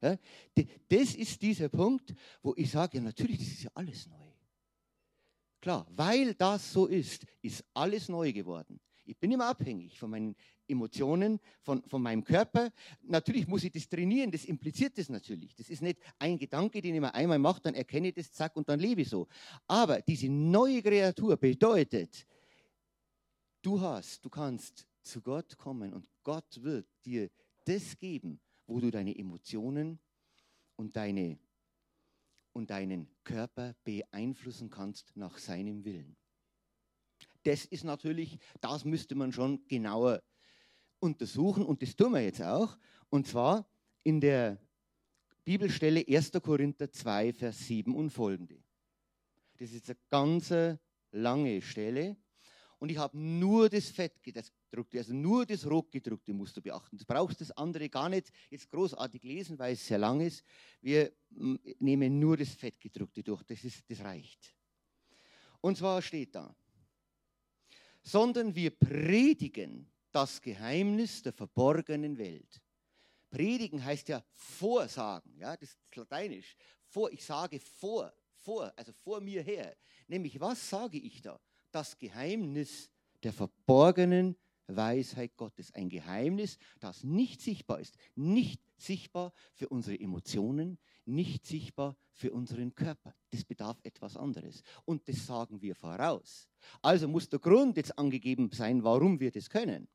[0.00, 0.18] Ja,
[0.88, 4.32] das ist dieser Punkt, wo ich sage, ja natürlich, das ist ja alles neu.
[5.60, 8.78] Klar, weil das so ist, ist alles neu geworden.
[9.06, 10.36] Ich bin immer abhängig von meinen
[10.68, 12.70] Emotionen, von, von meinem Körper.
[13.02, 15.54] Natürlich muss ich das trainieren, das impliziert das natürlich.
[15.54, 18.56] Das ist nicht ein Gedanke, den ich mir einmal mache, dann erkenne ich das, zack,
[18.56, 19.26] und dann lebe ich so.
[19.66, 22.26] Aber diese neue Kreatur bedeutet,
[23.62, 27.30] du hast, du kannst zu Gott kommen und Gott wird dir
[27.64, 29.98] das geben, wo du deine Emotionen
[30.76, 31.38] und, deine,
[32.52, 36.16] und deinen Körper beeinflussen kannst nach seinem Willen.
[37.42, 40.22] Das ist natürlich, das müsste man schon genauer
[41.04, 42.76] untersuchen und das tun wir jetzt auch.
[43.10, 43.66] Und zwar
[44.02, 44.58] in der
[45.44, 46.32] Bibelstelle 1.
[46.42, 48.56] Korinther 2, Vers 7 und folgende.
[49.58, 50.52] Das ist eine ganz
[51.12, 52.16] lange Stelle
[52.84, 56.98] und ich habe nur das Fettgedruckte, also nur das Rotgedruckte musst du beachten.
[56.98, 60.44] Du brauchst das andere gar nicht jetzt großartig lesen, weil es sehr lang ist.
[60.82, 64.54] Wir nehmen nur das Fettgedruckte durch, das, ist, das reicht.
[65.60, 66.54] Und zwar steht da,
[68.02, 72.62] sondern wir predigen das Geheimnis der verborgenen Welt.
[73.30, 76.56] Predigen heißt ja vorsagen, ja, das ist lateinisch.
[76.86, 79.76] Vor, ich sage vor, vor, also vor mir her.
[80.06, 81.40] Nämlich, was sage ich da?
[81.72, 82.90] Das Geheimnis
[83.24, 84.36] der verborgenen
[84.68, 85.74] Weisheit Gottes.
[85.74, 87.96] Ein Geheimnis, das nicht sichtbar ist.
[88.14, 93.16] Nicht sichtbar für unsere Emotionen, nicht sichtbar für unseren Körper.
[93.32, 94.62] Das bedarf etwas anderes.
[94.84, 96.48] Und das sagen wir voraus.
[96.82, 99.88] Also muss der Grund jetzt angegeben sein, warum wir das können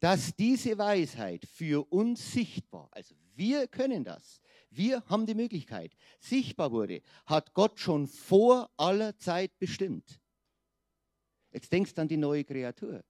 [0.00, 6.72] dass diese Weisheit für uns sichtbar, also wir können das, wir haben die Möglichkeit, sichtbar
[6.72, 10.20] wurde, hat Gott schon vor aller Zeit bestimmt.
[11.50, 13.04] Jetzt denkst du an die neue Kreatur.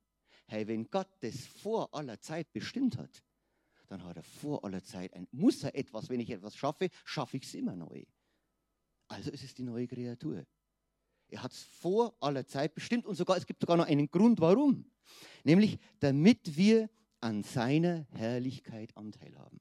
[0.46, 3.25] Hey, wenn Gott das vor aller Zeit bestimmt hat,
[3.88, 7.37] dann hat er vor aller Zeit ein, muss er etwas, wenn ich etwas schaffe, schaffe
[7.37, 8.05] ich es immer neu.
[9.09, 10.44] Also ist es die neue Kreatur.
[11.29, 14.41] Er hat es vor aller Zeit bestimmt und sogar es gibt sogar noch einen Grund,
[14.41, 14.91] warum.
[15.45, 16.89] Nämlich, damit wir
[17.21, 19.61] an seiner Herrlichkeit Anteil haben.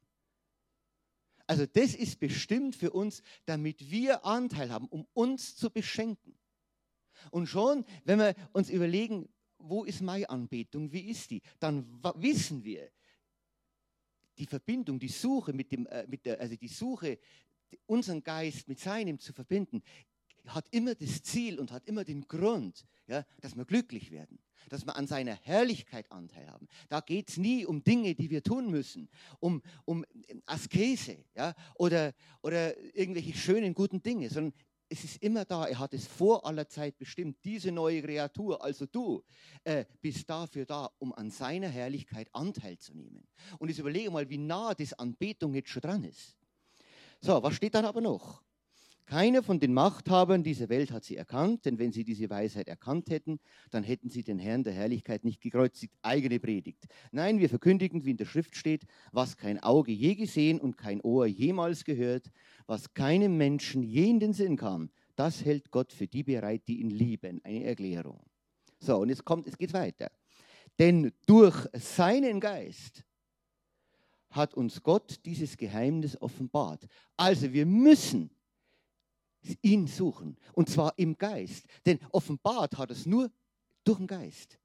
[1.47, 6.37] Also das ist bestimmt für uns, damit wir Anteil haben, um uns zu beschenken.
[7.31, 12.63] Und schon, wenn wir uns überlegen, wo ist meine Anbetung, wie ist die, dann wissen
[12.63, 12.91] wir,
[14.37, 17.19] die Verbindung, die Suche mit dem, äh, mit der, also die Suche,
[17.85, 19.81] unseren Geist mit seinem zu verbinden,
[20.47, 24.85] hat immer das Ziel und hat immer den Grund, ja, dass wir glücklich werden dass
[24.85, 26.67] wir an seiner Herrlichkeit Anteil haben.
[26.89, 30.03] Da geht es nie um Dinge, die wir tun müssen, um, um
[30.45, 34.53] Askese ja, oder, oder irgendwelche schönen, guten Dinge, sondern
[34.89, 35.65] es ist immer da.
[35.65, 37.37] Er hat es vor aller Zeit bestimmt.
[37.43, 39.23] Diese neue Kreatur, also du,
[39.63, 43.27] äh, bist dafür da, um an seiner Herrlichkeit Anteil zu nehmen.
[43.57, 46.37] Und jetzt überlege mal, wie nah das Anbetung jetzt schon dran ist.
[47.19, 48.43] So, was steht dann aber noch?
[49.05, 53.11] Keiner von den Machthabern dieser Welt hat sie erkannt, denn wenn sie diese Weisheit erkannt
[53.11, 53.39] hätten,
[53.69, 55.93] dann hätten sie den Herrn der Herrlichkeit nicht gekreuzigt.
[56.01, 56.87] Eigene Predigt.
[57.11, 61.01] Nein, wir verkündigen, wie in der Schrift steht, was kein Auge je gesehen und kein
[61.01, 62.31] Ohr jemals gehört,
[62.65, 66.81] was keinem Menschen je in den Sinn kam, das hält Gott für die bereit, die
[66.81, 67.41] ihn lieben.
[67.43, 68.21] Eine Erklärung.
[68.79, 70.11] So, und jetzt kommt, es geht weiter.
[70.79, 73.05] Denn durch seinen Geist
[74.29, 76.85] hat uns Gott dieses Geheimnis offenbart.
[77.15, 78.29] Also wir müssen
[79.61, 80.37] ihn suchen.
[80.53, 81.65] Und zwar im Geist.
[81.85, 83.31] Denn offenbart hat es nur
[83.83, 84.59] durch den Geist.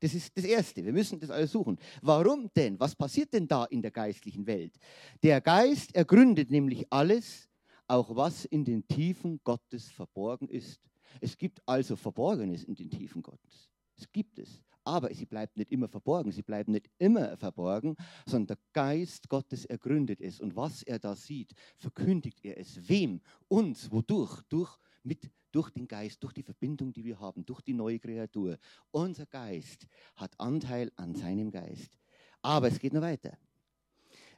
[0.00, 0.84] Das ist das Erste.
[0.84, 1.78] Wir müssen das alles suchen.
[2.02, 2.78] Warum denn?
[2.78, 4.78] Was passiert denn da in der geistlichen Welt?
[5.22, 7.48] Der Geist ergründet nämlich alles,
[7.88, 10.80] auch was in den Tiefen Gottes verborgen ist.
[11.20, 13.70] Es gibt also Verborgenes in den Tiefen Gottes.
[13.96, 18.56] Es gibt es aber sie bleibt nicht immer verborgen, sie bleibt nicht immer verborgen, sondern
[18.56, 22.88] der Geist Gottes ergründet es und was er da sieht, verkündigt er es.
[22.88, 23.20] Wem?
[23.48, 23.92] Uns.
[23.92, 24.42] Wodurch?
[24.48, 28.56] Durch, mit, durch den Geist, durch die Verbindung, die wir haben, durch die neue Kreatur.
[28.90, 31.98] Unser Geist hat Anteil an seinem Geist.
[32.40, 33.36] Aber es geht noch weiter.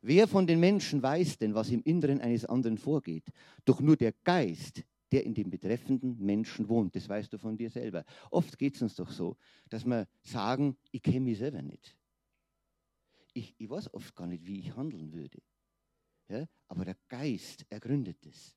[0.02, 3.30] Wer von den Menschen weiß denn, was im Inneren eines anderen vorgeht?
[3.64, 4.82] Doch nur der Geist
[5.12, 6.94] der in dem betreffenden Menschen wohnt.
[6.94, 8.04] Das weißt du von dir selber.
[8.30, 9.36] Oft geht es uns doch so,
[9.68, 11.96] dass wir sagen, ich kenne mich selber nicht.
[13.32, 15.38] Ich, ich weiß oft gar nicht, wie ich handeln würde.
[16.28, 16.46] Ja?
[16.68, 18.56] Aber der Geist ergründet es.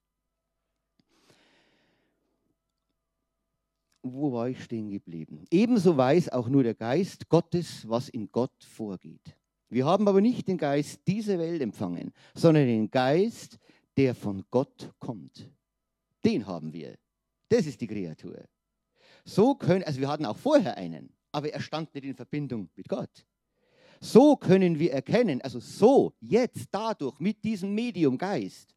[4.02, 5.46] Wo war ich stehen geblieben?
[5.50, 9.38] Ebenso weiß auch nur der Geist Gottes, was in Gott vorgeht.
[9.70, 13.58] Wir haben aber nicht den Geist dieser Welt empfangen, sondern den Geist,
[13.98, 15.50] der von Gott kommt.
[16.24, 16.98] Den haben wir.
[17.50, 18.46] Das ist die Kreatur.
[19.26, 22.88] So können, also wir hatten auch vorher einen, aber er stand nicht in Verbindung mit
[22.88, 23.26] Gott.
[24.02, 28.76] So können wir erkennen, also so, jetzt, dadurch, mit diesem Medium Geist,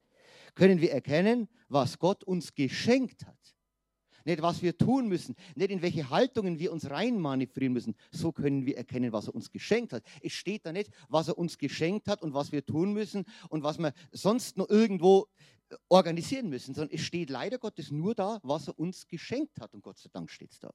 [0.55, 3.37] können wir erkennen, was Gott uns geschenkt hat.
[4.25, 7.95] Nicht, was wir tun müssen, nicht in welche Haltungen wir uns reinmanövrieren müssen.
[8.11, 10.03] So können wir erkennen, was er uns geschenkt hat.
[10.21, 13.63] Es steht da nicht, was er uns geschenkt hat und was wir tun müssen und
[13.63, 15.29] was wir sonst noch irgendwo
[15.89, 19.75] organisieren müssen, sondern es steht leider Gottes nur da, was er uns geschenkt hat.
[19.75, 20.73] Und Gott sei Dank steht es da.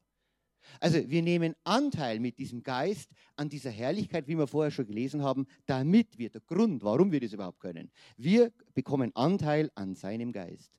[0.79, 5.23] Also wir nehmen Anteil mit diesem Geist an dieser Herrlichkeit, wie wir vorher schon gelesen
[5.23, 10.31] haben, damit wir, der Grund, warum wir das überhaupt können, wir bekommen Anteil an seinem
[10.31, 10.71] Geist.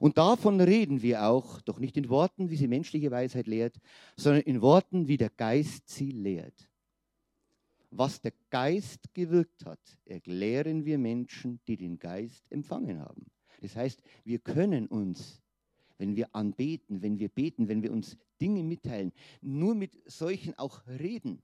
[0.00, 3.76] Und davon reden wir auch, doch nicht in Worten, wie sie menschliche Weisheit lehrt,
[4.16, 6.69] sondern in Worten, wie der Geist sie lehrt.
[7.90, 13.26] Was der Geist gewirkt hat, erklären wir Menschen, die den Geist empfangen haben.
[13.60, 15.42] Das heißt, wir können uns,
[15.98, 20.86] wenn wir anbeten, wenn wir beten, wenn wir uns Dinge mitteilen, nur mit solchen auch
[20.86, 21.42] reden.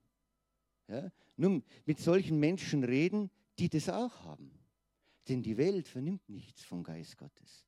[0.87, 1.11] Ja?
[1.35, 3.29] Nur mit solchen Menschen reden,
[3.59, 4.51] die das auch haben.
[5.27, 7.65] Denn die Welt vernimmt nichts vom Geist Gottes.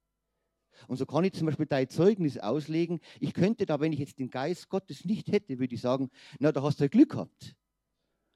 [0.88, 3.02] Und so kann ich zum Beispiel dein Zeugnis auslegen.
[3.20, 6.54] Ich könnte da, wenn ich jetzt den Geist Gottes nicht hätte, würde ich sagen, na,
[6.54, 7.56] da hast du Glück gehabt.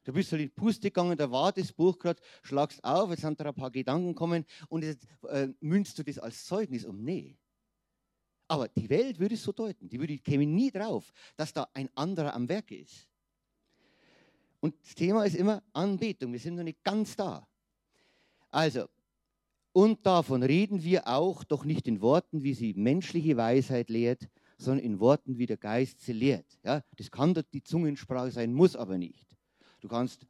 [0.03, 3.21] Du bist halt in die Puste gegangen, da war das Buch gerade, schlagst auf, jetzt
[3.21, 7.01] sind da ein paar Gedanken gekommen und jetzt äh, münzt du das als Zeugnis um.
[7.03, 7.37] Nee.
[8.47, 9.87] Aber die Welt würde es so deuten.
[9.87, 13.07] Die würde, käme nie drauf, dass da ein anderer am Werk ist.
[14.59, 16.31] Und das Thema ist immer Anbetung.
[16.31, 17.47] Wir sind noch nicht ganz da.
[18.49, 18.87] Also,
[19.71, 24.85] und davon reden wir auch, doch nicht in Worten, wie sie menschliche Weisheit lehrt, sondern
[24.85, 26.45] in Worten, wie der Geist sie lehrt.
[26.63, 29.33] Ja, das kann dort die Zungensprache sein, muss aber nicht.
[29.84, 30.26] Du kannst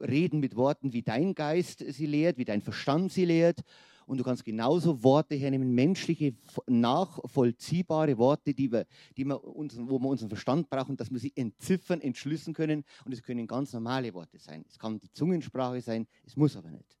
[0.00, 3.60] reden mit Worten, wie dein Geist sie lehrt, wie dein Verstand sie lehrt.
[4.04, 6.34] Und du kannst genauso Worte hernehmen, menschliche,
[6.66, 11.32] nachvollziehbare Worte, die wir, die wir unseren, wo wir unseren Verstand brauchen, dass wir sie
[11.36, 12.84] entziffern, entschlüsseln können.
[13.04, 14.64] Und es können ganz normale Worte sein.
[14.68, 16.98] Es kann die Zungensprache sein, es muss aber nicht.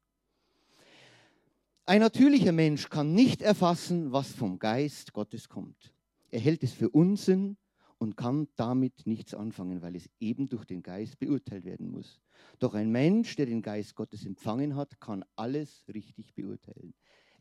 [1.86, 5.92] Ein natürlicher Mensch kann nicht erfassen, was vom Geist Gottes kommt.
[6.30, 7.56] Er hält es für Unsinn
[7.98, 12.20] und kann damit nichts anfangen, weil es eben durch den Geist beurteilt werden muss.
[12.58, 16.94] Doch ein Mensch, der den Geist Gottes empfangen hat, kann alles richtig beurteilen.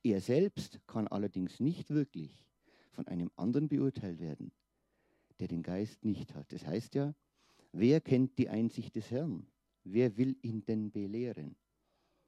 [0.04, 2.46] Er selbst kann allerdings nicht wirklich
[2.92, 4.52] von einem anderen beurteilt werden,
[5.40, 6.52] der den Geist nicht hat.
[6.52, 7.14] Das heißt ja,
[7.72, 9.46] wer kennt die Einsicht des Herrn?
[9.84, 11.56] Wer will ihn denn belehren?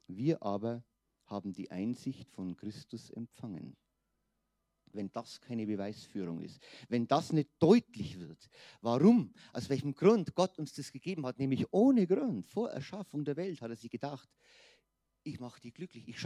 [0.06, 0.84] Wir aber
[1.26, 3.76] haben die Einsicht von Christus empfangen.
[4.92, 8.48] Wenn das keine Beweisführung ist, wenn das nicht deutlich wird,
[8.80, 13.36] warum, aus welchem Grund Gott uns das gegeben hat, nämlich ohne Grund, vor Erschaffung der
[13.36, 14.28] Welt hat er sich gedacht,
[15.22, 16.08] ich mache die glücklich.
[16.08, 16.16] Ich,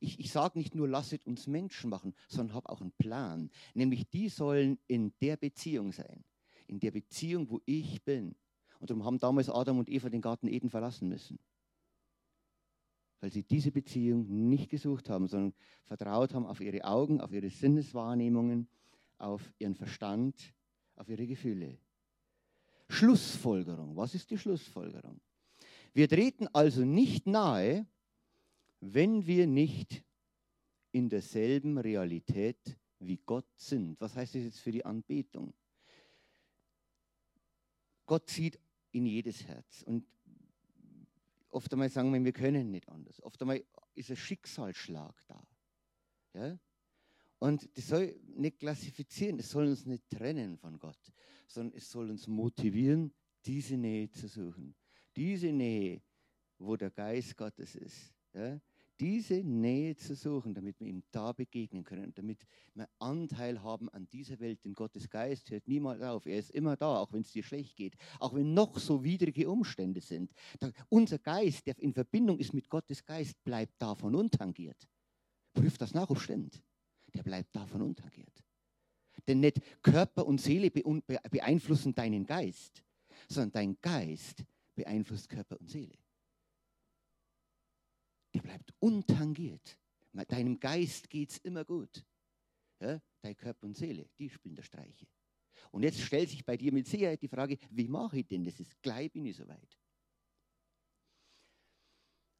[0.00, 3.50] ich, ich sage nicht nur, lasset uns Menschen machen, sondern habe auch einen Plan.
[3.74, 6.22] Nämlich die sollen in der Beziehung sein.
[6.66, 8.34] In der Beziehung, wo ich bin.
[8.78, 11.38] Und darum haben damals Adam und Eva den Garten Eden verlassen müssen
[13.20, 17.50] weil sie diese Beziehung nicht gesucht haben, sondern vertraut haben auf ihre Augen, auf ihre
[17.50, 18.68] Sinneswahrnehmungen,
[19.18, 20.54] auf ihren Verstand,
[20.96, 21.78] auf ihre Gefühle.
[22.88, 23.96] Schlussfolgerung.
[23.96, 25.20] Was ist die Schlussfolgerung?
[25.92, 27.86] Wir treten also nicht nahe,
[28.80, 30.04] wenn wir nicht
[30.92, 34.00] in derselben Realität wie Gott sind.
[34.00, 35.52] Was heißt das jetzt für die Anbetung?
[38.06, 38.58] Gott sieht
[38.92, 39.82] in jedes Herz.
[39.82, 40.06] Und
[41.50, 43.22] Oft einmal sagen wir, wir können nicht anders.
[43.22, 43.62] Oft einmal
[43.94, 45.46] ist ein Schicksalsschlag da.
[46.34, 46.58] Ja?
[47.38, 51.12] Und das soll nicht klassifizieren, es soll uns nicht trennen von Gott,
[51.46, 53.12] sondern es soll uns motivieren,
[53.44, 54.74] diese Nähe zu suchen.
[55.14, 56.02] Diese Nähe,
[56.58, 58.14] wo der Geist Gottes ist.
[58.32, 58.60] Ja?
[59.00, 64.08] Diese Nähe zu suchen, damit wir ihm da begegnen können, damit wir Anteil haben an
[64.08, 64.64] dieser Welt.
[64.64, 66.26] Denn Gottes Geist hört niemals auf.
[66.26, 69.50] Er ist immer da, auch wenn es dir schlecht geht, auch wenn noch so widrige
[69.50, 70.32] Umstände sind.
[70.88, 74.88] unser Geist, der in Verbindung ist mit Gottes Geist, bleibt davon untangiert.
[75.52, 76.62] Prüft das nach, ob stimmt.
[77.14, 78.42] Der bleibt davon untangiert.
[79.26, 82.84] Denn nicht Körper und Seele beeinflussen deinen Geist,
[83.28, 85.96] sondern dein Geist beeinflusst Körper und Seele
[88.36, 89.78] der bleibt untangiert.
[90.28, 92.04] Deinem Geist geht es immer gut.
[92.80, 95.06] Ja, dein Körper und Seele, die spielen da Streiche.
[95.70, 98.58] Und jetzt stellt sich bei dir mit Sicherheit die Frage, wie mache ich denn das?
[98.60, 99.78] Ist gleich bin ich soweit.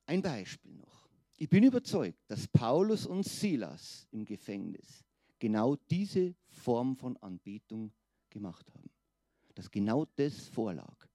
[0.07, 1.09] Ein Beispiel noch.
[1.39, 5.05] Ich bin überzeugt, dass Paulus und Silas im Gefängnis
[5.39, 7.93] genau diese Form von Anbetung
[8.31, 8.91] gemacht haben.
[9.55, 11.07] Dass genau das vorlag.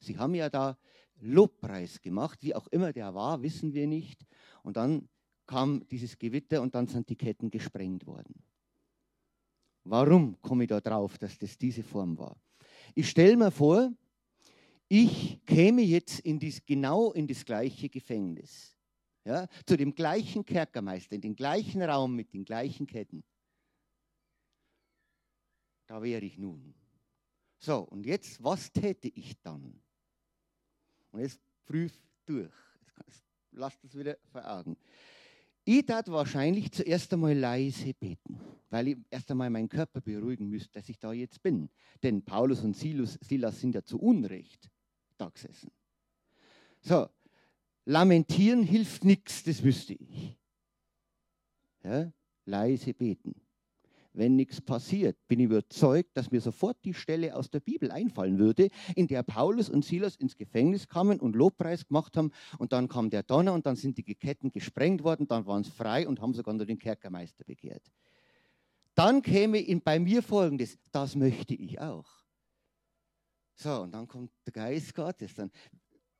[0.00, 0.78] Sie haben ja da
[1.20, 4.26] Lobpreis gemacht, wie auch immer der war, wissen wir nicht.
[4.62, 5.08] Und dann
[5.46, 8.34] kam dieses Gewitter und dann sind die Ketten gesprengt worden.
[9.84, 12.36] Warum komme ich da drauf, dass das diese Form war?
[12.94, 13.92] Ich stelle mir vor,
[14.88, 18.76] ich käme jetzt in dies, genau in das gleiche Gefängnis,
[19.24, 23.22] ja, zu dem gleichen Kerkermeister, in den gleichen Raum mit den gleichen Ketten.
[25.86, 26.74] Da wäre ich nun.
[27.58, 29.80] So, und jetzt, was täte ich dann?
[31.16, 32.52] Und jetzt prüf durch.
[33.52, 34.76] Lass das wieder vor Augen.
[35.64, 40.72] Ich tat wahrscheinlich zuerst einmal leise beten, weil ich erst einmal meinen Körper beruhigen müsste,
[40.72, 41.70] dass ich da jetzt bin.
[42.02, 44.70] Denn Paulus und Silas, Silas sind ja zu Unrecht
[45.16, 45.70] da gesessen.
[46.82, 47.08] So,
[47.86, 50.36] lamentieren hilft nichts, das wüsste ich.
[51.82, 52.12] Ja,
[52.44, 53.40] leise beten.
[54.16, 58.38] Wenn nichts passiert, bin ich überzeugt, dass mir sofort die Stelle aus der Bibel einfallen
[58.38, 62.32] würde, in der Paulus und Silas ins Gefängnis kamen und Lobpreis gemacht haben.
[62.58, 65.70] Und dann kam der Donner und dann sind die Ketten gesprengt worden, dann waren sie
[65.70, 67.92] frei und haben sogar nur den Kerkermeister begehrt.
[68.94, 72.08] Dann käme in, bei mir folgendes: Das möchte ich auch.
[73.54, 75.34] So, und dann kommt der Geist Gottes.
[75.34, 75.50] Dann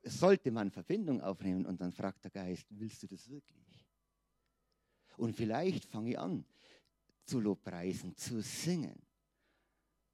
[0.03, 3.87] sollte man Verbindung aufnehmen und dann fragt der Geist: Willst du das wirklich?
[5.17, 6.45] Und vielleicht fange ich an
[7.27, 9.01] zu lobpreisen, zu singen.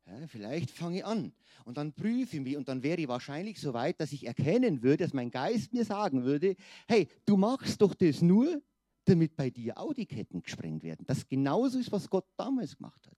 [0.06, 1.32] Ja, vielleicht fange ich an
[1.64, 4.84] und dann prüfe ich mich und dann wäre ich wahrscheinlich so weit, dass ich erkennen
[4.84, 8.62] würde, dass mein Geist mir sagen würde, hey, du machst doch das nur,
[9.06, 11.06] damit bei dir auch die Ketten gesprengt werden.
[11.06, 13.18] Das genauso ist, was Gott damals gemacht hat.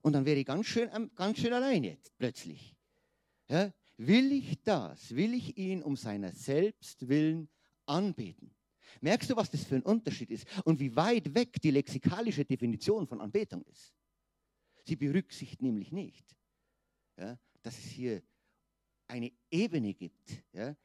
[0.00, 2.74] Und dann wäre ich ganz schön, ganz schön allein jetzt plötzlich.
[3.48, 5.14] Ja, will ich das?
[5.14, 7.48] Will ich ihn um seiner selbst willen
[7.84, 8.55] anbeten?
[9.00, 13.06] Merkst du, was das für ein Unterschied ist und wie weit weg die lexikalische Definition
[13.06, 13.94] von Anbetung ist?
[14.84, 16.36] Sie berücksichtigt nämlich nicht,
[17.16, 18.22] ja, dass es hier
[19.08, 20.76] eine Ebene gibt, ja,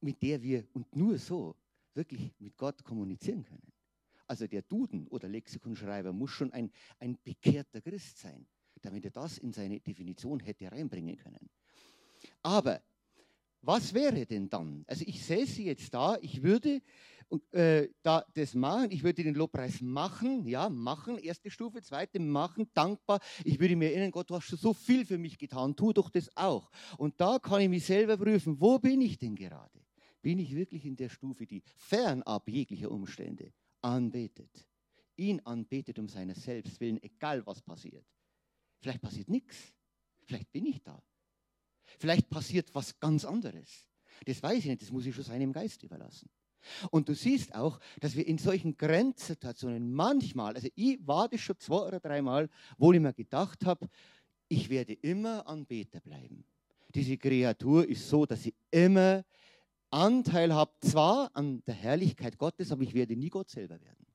[0.00, 1.56] mit der wir und nur so
[1.94, 3.72] wirklich mit Gott kommunizieren können.
[4.26, 8.46] Also der Duden oder Lexikonschreiber muss schon ein, ein bekehrter Christ sein,
[8.82, 11.48] damit er das in seine Definition hätte reinbringen können.
[12.42, 12.82] Aber
[13.62, 14.84] was wäre denn dann?
[14.86, 16.80] Also ich sie jetzt da, ich würde
[17.52, 18.90] äh, da, das machen.
[18.90, 23.20] Ich würde den Lobpreis machen, ja, machen, erste Stufe, zweite machen, dankbar.
[23.44, 26.10] Ich würde mir erinnern, Gott, du hast schon so viel für mich getan, tu doch
[26.10, 26.70] das auch.
[26.98, 29.80] Und da kann ich mich selber prüfen, wo bin ich denn gerade?
[30.22, 34.66] Bin ich wirklich in der Stufe, die fernab jeglicher Umstände anbetet?
[35.16, 38.04] Ihn anbetet um seiner selbst willen, egal was passiert.
[38.78, 39.74] Vielleicht passiert nichts.
[40.24, 41.02] Vielleicht bin ich da.
[41.98, 43.88] Vielleicht passiert was ganz anderes.
[44.24, 46.28] Das weiß ich nicht, das muss ich schon seinem Geist überlassen.
[46.90, 51.58] Und du siehst auch, dass wir in solchen Grenzsituationen manchmal, also ich war das schon
[51.58, 53.88] zwei oder dreimal, wo ich mir gedacht habe,
[54.48, 56.44] ich werde immer Anbeter bleiben.
[56.94, 59.24] Diese Kreatur ist so, dass sie immer
[59.90, 64.05] Anteil hat, zwar an der Herrlichkeit Gottes, aber ich werde nie Gott selber werden.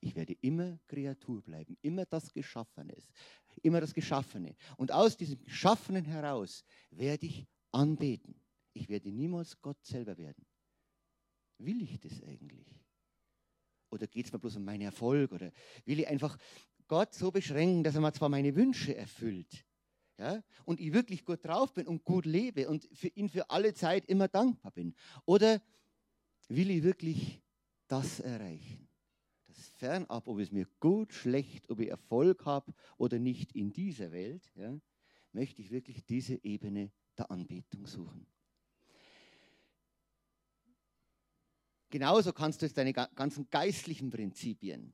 [0.00, 2.94] Ich werde immer Kreatur bleiben, immer das Geschaffene,
[3.62, 4.54] immer das Geschaffene.
[4.76, 8.40] Und aus diesem Geschaffenen heraus werde ich anbeten.
[8.72, 10.44] Ich werde niemals Gott selber werden.
[11.58, 12.66] Will ich das eigentlich?
[13.90, 15.32] Oder geht es mir bloß um meinen Erfolg?
[15.32, 15.52] Oder
[15.84, 16.36] will ich einfach
[16.86, 19.64] Gott so beschränken, dass er mir zwar meine Wünsche erfüllt,
[20.18, 23.74] ja, und ich wirklich gut drauf bin und gut lebe und für ihn für alle
[23.74, 24.94] Zeit immer dankbar bin?
[25.24, 25.60] Oder
[26.48, 27.42] will ich wirklich
[27.88, 28.85] das erreichen?
[29.76, 34.50] Fernab, ob es mir gut, schlecht, ob ich Erfolg habe oder nicht in dieser Welt,
[34.56, 34.78] ja,
[35.32, 38.26] möchte ich wirklich diese Ebene der Anbetung suchen.
[41.90, 44.92] Genauso kannst du jetzt deine ganzen geistlichen Prinzipien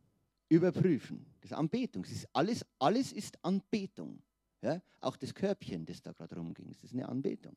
[0.48, 1.24] überprüfen.
[1.40, 2.02] Das ist Anbetung.
[2.02, 4.22] Das ist alles, alles ist Anbetung.
[4.60, 4.82] Ja?
[5.00, 7.56] Auch das Körbchen, das da gerade rumging, das ist eine Anbetung.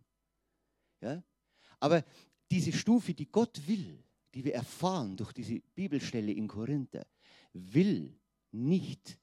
[1.02, 1.22] Ja?
[1.80, 2.04] Aber
[2.50, 4.02] diese Stufe, die Gott will,
[4.34, 7.06] die wir erfahren durch diese Bibelstelle in Korinther,
[7.56, 8.18] will
[8.52, 9.20] nicht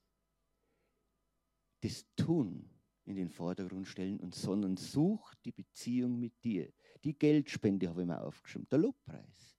[1.81, 2.69] das Tun
[3.05, 6.73] in den Vordergrund stellen, und sondern sucht die Beziehung mit dir.
[7.05, 9.57] Die Geldspende habe ich mir aufgeschrieben, der Lobpreis.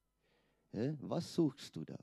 [0.72, 1.98] Was suchst du da?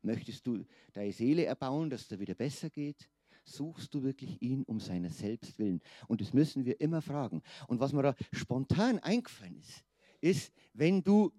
[0.00, 3.08] Möchtest du deine Seele erbauen, dass es dir wieder besser geht?
[3.44, 5.80] Suchst du wirklich ihn um seiner selbst willen?
[6.08, 7.42] Und das müssen wir immer fragen.
[7.68, 9.84] Und was mir da spontan eingefallen ist,
[10.20, 11.32] ist, wenn du,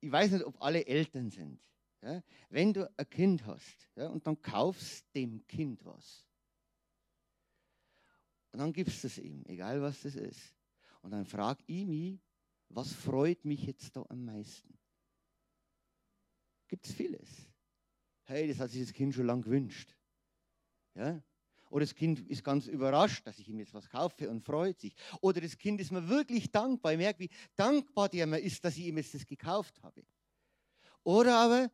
[0.00, 1.60] ich weiß nicht, ob alle Eltern sind,
[2.02, 2.22] Ja?
[2.48, 6.26] Wenn du ein Kind hast ja, und dann kaufst dem Kind was.
[8.52, 10.54] Und dann gibst du es ihm, egal was das ist.
[11.02, 12.20] Und dann frag ich mich,
[12.68, 14.78] was freut mich jetzt da am meisten?
[16.68, 17.28] Gibt es vieles.
[18.24, 19.96] Hey, das hat sich das Kind schon lange gewünscht.
[20.94, 21.22] Ja?
[21.70, 24.94] Oder das Kind ist ganz überrascht, dass ich ihm jetzt was kaufe und freut sich.
[25.20, 26.92] Oder das Kind ist mir wirklich dankbar.
[26.92, 30.04] Ich merke, wie dankbar der mir ist, dass ich ihm jetzt das gekauft habe.
[31.04, 31.70] Oder aber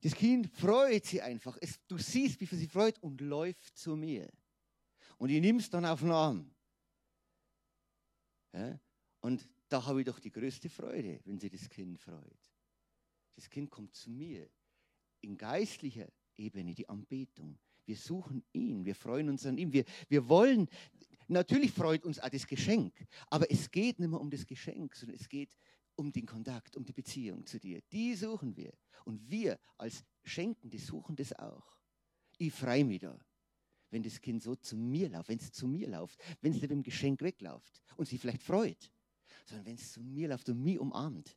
[0.00, 1.56] das Kind freut sich einfach.
[1.60, 4.28] Es, du siehst, wie viel sie freut und läuft zu mir.
[5.16, 6.50] Und ich es dann auf den Arm.
[8.52, 8.78] Ja?
[9.20, 12.52] Und da habe ich doch die größte Freude, wenn sich das Kind freut.
[13.34, 14.48] Das Kind kommt zu mir
[15.20, 17.58] in geistlicher Ebene, die Anbetung.
[17.84, 19.72] Wir suchen ihn, wir freuen uns an ihm.
[19.72, 20.68] Wir, wir wollen,
[21.26, 22.94] natürlich freut uns auch das Geschenk,
[23.28, 25.56] aber es geht nicht mehr um das Geschenk, sondern es geht
[25.98, 27.80] um den Kontakt, um die Beziehung zu dir.
[27.90, 28.72] Die suchen wir.
[29.04, 31.76] Und wir als Schenkende suchen das auch.
[32.38, 33.18] Ich freue mich da,
[33.90, 36.70] wenn das Kind so zu mir läuft, wenn es zu mir läuft, wenn es mit
[36.70, 38.92] dem Geschenk wegläuft und sich vielleicht freut,
[39.44, 41.36] sondern wenn es zu mir läuft und mich umarmt,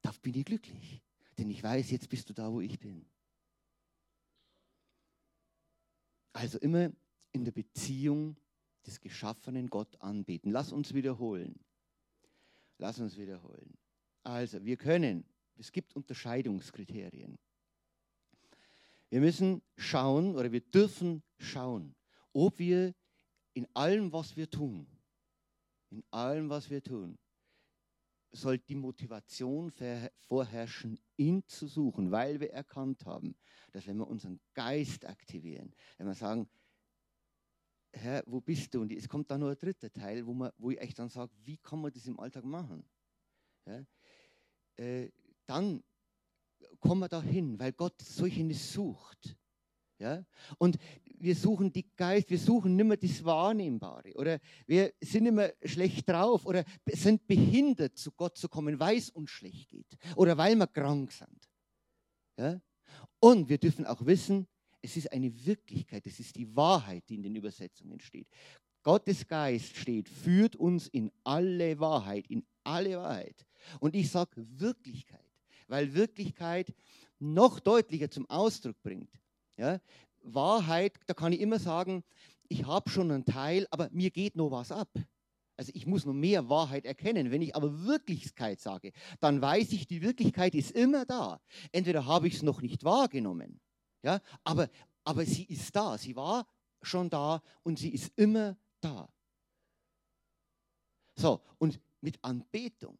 [0.00, 1.02] da bin ich glücklich.
[1.36, 3.04] Denn ich weiß, jetzt bist du da, wo ich bin.
[6.32, 6.90] Also immer
[7.32, 8.36] in der Beziehung
[8.86, 10.50] des geschaffenen Gott anbeten.
[10.50, 11.58] Lass uns wiederholen.
[12.78, 13.76] Lass uns wiederholen.
[14.22, 15.24] Also, wir können,
[15.56, 17.38] es gibt Unterscheidungskriterien.
[19.08, 21.94] Wir müssen schauen oder wir dürfen schauen,
[22.32, 22.94] ob wir
[23.54, 24.86] in allem, was wir tun,
[25.90, 27.18] in allem, was wir tun,
[28.32, 29.72] soll die Motivation
[30.26, 33.36] vorherrschen, ihn zu suchen, weil wir erkannt haben,
[33.72, 36.48] dass wenn wir unseren Geist aktivieren, wenn wir sagen,
[37.96, 38.82] Herr, wo bist du?
[38.82, 41.32] Und es kommt da nur ein dritter Teil, wo, man, wo ich echt dann sage,
[41.44, 42.84] wie kann man das im Alltag machen?
[43.66, 43.84] Ja?
[44.76, 45.10] Äh,
[45.46, 45.82] dann
[46.80, 49.36] kommen wir dahin, weil Gott solche sucht.
[49.98, 50.24] Ja?
[50.58, 50.76] Und
[51.18, 55.54] wir suchen die Geist, wir suchen nicht mehr das Wahrnehmbare oder wir sind nicht mehr
[55.64, 60.36] schlecht drauf oder sind behindert, zu Gott zu kommen, weil es uns schlecht geht oder
[60.36, 61.48] weil wir krank sind.
[62.36, 62.60] Ja?
[63.18, 64.46] Und wir dürfen auch wissen,
[64.82, 68.28] es ist eine Wirklichkeit, es ist die Wahrheit, die in den Übersetzungen steht.
[68.82, 73.44] Gottes Geist steht, führt uns in alle Wahrheit, in alle Wahrheit.
[73.80, 75.20] Und ich sage Wirklichkeit,
[75.66, 76.72] weil Wirklichkeit
[77.18, 79.10] noch deutlicher zum Ausdruck bringt.
[79.56, 79.80] Ja?
[80.22, 82.04] Wahrheit, da kann ich immer sagen,
[82.48, 84.90] ich habe schon einen Teil, aber mir geht noch was ab.
[85.56, 87.30] Also ich muss noch mehr Wahrheit erkennen.
[87.30, 91.40] Wenn ich aber Wirklichkeit sage, dann weiß ich, die Wirklichkeit ist immer da.
[91.72, 93.58] Entweder habe ich es noch nicht wahrgenommen,
[94.06, 94.70] ja, aber,
[95.02, 95.98] aber sie ist da.
[95.98, 96.46] Sie war
[96.80, 99.12] schon da und sie ist immer da.
[101.16, 102.96] So, und mit Anbetung.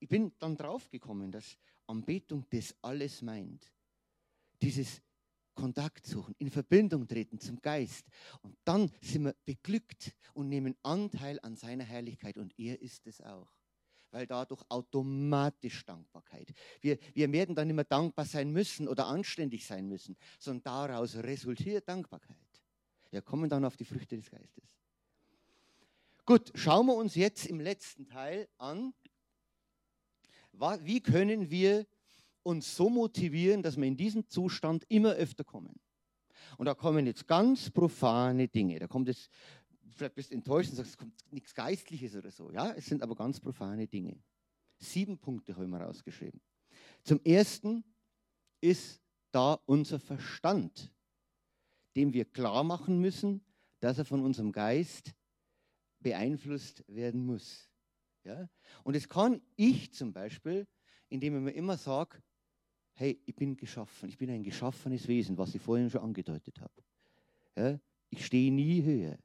[0.00, 1.56] Ich bin dann draufgekommen, dass
[1.86, 3.72] Anbetung das alles meint.
[4.60, 5.00] Dieses
[5.54, 8.04] Kontakt suchen, in Verbindung treten zum Geist.
[8.42, 12.36] Und dann sind wir beglückt und nehmen Anteil an seiner Herrlichkeit.
[12.36, 13.57] Und er ist es auch.
[14.10, 16.52] Weil dadurch automatisch Dankbarkeit.
[16.80, 21.88] Wir, wir werden dann immer dankbar sein müssen oder anständig sein müssen, sondern daraus resultiert
[21.88, 22.36] Dankbarkeit.
[23.10, 24.78] Wir kommen dann auf die Früchte des Geistes.
[26.24, 28.92] Gut, schauen wir uns jetzt im letzten Teil an,
[30.82, 31.86] wie können wir
[32.42, 35.80] uns so motivieren, dass wir in diesen Zustand immer öfter kommen.
[36.56, 38.78] Und da kommen jetzt ganz profane Dinge.
[38.78, 39.28] Da kommt es,
[39.94, 42.50] vielleicht bist du enttäuscht und sagst, es kommt nichts Geistliches oder so.
[42.50, 44.22] Ja, es sind aber ganz profane Dinge.
[44.78, 46.40] Sieben Punkte habe ich mal rausgeschrieben.
[47.02, 47.84] Zum ersten
[48.60, 50.92] ist da unser Verstand,
[51.96, 53.44] dem wir klar machen müssen,
[53.80, 55.14] dass er von unserem Geist
[56.00, 57.68] beeinflusst werden muss.
[58.24, 58.48] Ja?
[58.84, 60.66] Und es kann ich zum Beispiel,
[61.08, 62.22] indem ich mir immer sage,
[62.94, 66.82] hey, ich bin geschaffen, ich bin ein geschaffenes Wesen, was ich vorhin schon angedeutet habe.
[67.56, 67.80] Ja,
[68.10, 69.18] ich stehe nie höher.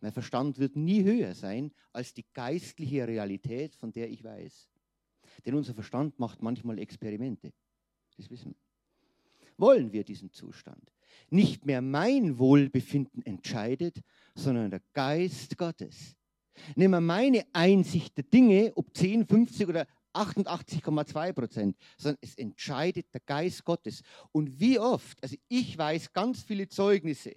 [0.00, 4.68] Mein Verstand wird nie höher sein als die geistliche Realität, von der ich weiß.
[5.44, 7.52] Denn unser Verstand macht manchmal Experimente.
[8.16, 9.50] Das wissen wir.
[9.56, 10.90] Wollen wir diesen Zustand?
[11.28, 14.00] Nicht mehr mein Wohlbefinden entscheidet,
[14.34, 16.16] sondern der Geist Gottes.
[16.76, 23.12] Nehmen wir meine Einsicht der Dinge, ob 10, 50 oder 88,2 Prozent, sondern es entscheidet
[23.12, 24.02] der Geist Gottes.
[24.32, 27.36] Und wie oft, also ich weiß ganz viele Zeugnisse,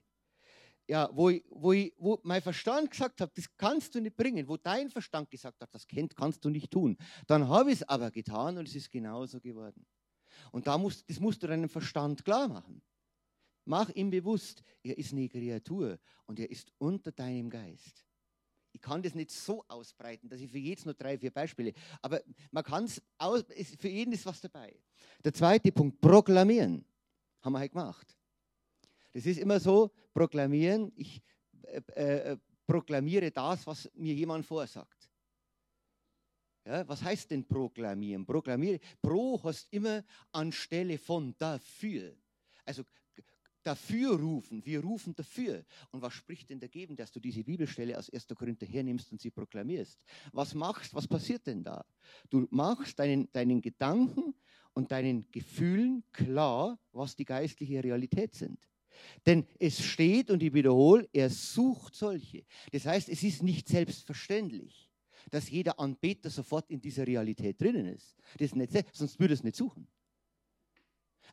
[0.93, 4.47] ja, wo, ich, wo, ich, wo mein Verstand gesagt hat, das kannst du nicht bringen,
[4.47, 6.97] wo dein Verstand gesagt hat, das kennt, kannst du nicht tun.
[7.25, 9.87] Dann habe ich es aber getan und es ist genauso geworden.
[10.51, 12.83] Und da musst, das musst du deinem Verstand klar machen.
[13.65, 18.05] Mach ihm bewusst, er ist eine Kreatur und er ist unter deinem Geist.
[18.71, 21.73] Ich kann das nicht so ausbreiten, dass ich für jedes nur drei, vier Beispiele.
[22.03, 22.21] Aber
[22.51, 23.01] man kann es,
[23.79, 24.79] für jeden ist was dabei.
[25.23, 26.85] Der zweite Punkt, proklamieren.
[27.41, 28.15] Haben wir halt gemacht.
[29.14, 30.91] Das ist immer so, proklamieren.
[30.95, 31.22] Ich
[31.64, 35.09] äh, äh, proklamiere das, was mir jemand vorsagt.
[36.66, 38.26] Ja, was heißt denn proklamieren?
[38.26, 38.80] Proklamiere.
[39.01, 42.16] Pro heißt immer anstelle von dafür.
[42.66, 42.84] Also
[43.61, 44.66] dafür rufen.
[44.66, 45.66] Wir rufen dafür.
[45.91, 48.28] Und was spricht denn dagegen, dass du diese Bibelstelle aus 1.
[48.36, 49.99] Korinther hernimmst und sie proklamierst?
[50.32, 51.86] Was machst, was passiert denn da?
[52.30, 54.34] Du machst deinen, deinen Gedanken
[54.74, 58.59] und deinen Gefühlen klar, was die geistliche Realität sind.
[59.25, 62.45] Denn es steht, und ich wiederhole, er sucht solche.
[62.71, 64.89] Das heißt, es ist nicht selbstverständlich,
[65.31, 68.15] dass jeder Anbeter sofort in dieser Realität drinnen ist.
[68.37, 69.87] Das ist nicht, sonst würde es nicht suchen.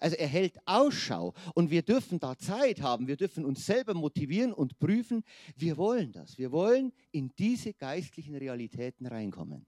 [0.00, 4.52] Also er hält Ausschau und wir dürfen da Zeit haben, wir dürfen uns selber motivieren
[4.52, 5.22] und prüfen,
[5.56, 6.38] wir wollen das.
[6.38, 9.66] Wir wollen in diese geistlichen Realitäten reinkommen.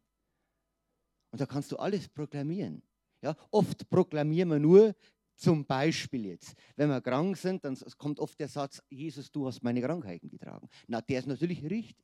[1.31, 2.83] Und da kannst du alles proklamieren.
[3.21, 4.95] Ja, oft proklamieren wir nur
[5.43, 9.63] zum Beispiel jetzt, wenn wir krank sind, dann kommt oft der Satz, Jesus, du hast
[9.63, 10.69] meine Krankheiten getragen.
[10.87, 11.97] Na, der ist natürlich richtig.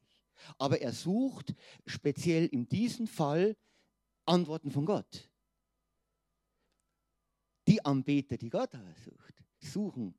[0.58, 1.54] Aber er sucht
[1.86, 3.56] speziell in diesem Fall
[4.24, 5.30] Antworten von Gott.
[7.66, 8.72] Die Anbeter, die Gott
[9.04, 10.14] sucht, suchen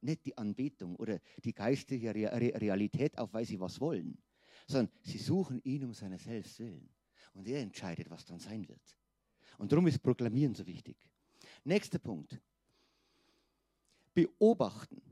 [0.00, 4.18] nicht die Anbetung oder die geistige Realität auf, weil sie was wollen,
[4.66, 6.88] sondern sie suchen ihn um seiner selbst willen.
[7.34, 8.96] Und er entscheidet, was dann sein wird.
[9.58, 10.96] Und darum ist Proklamieren so wichtig.
[11.64, 12.40] Nächster Punkt.
[14.14, 15.02] Beobachten.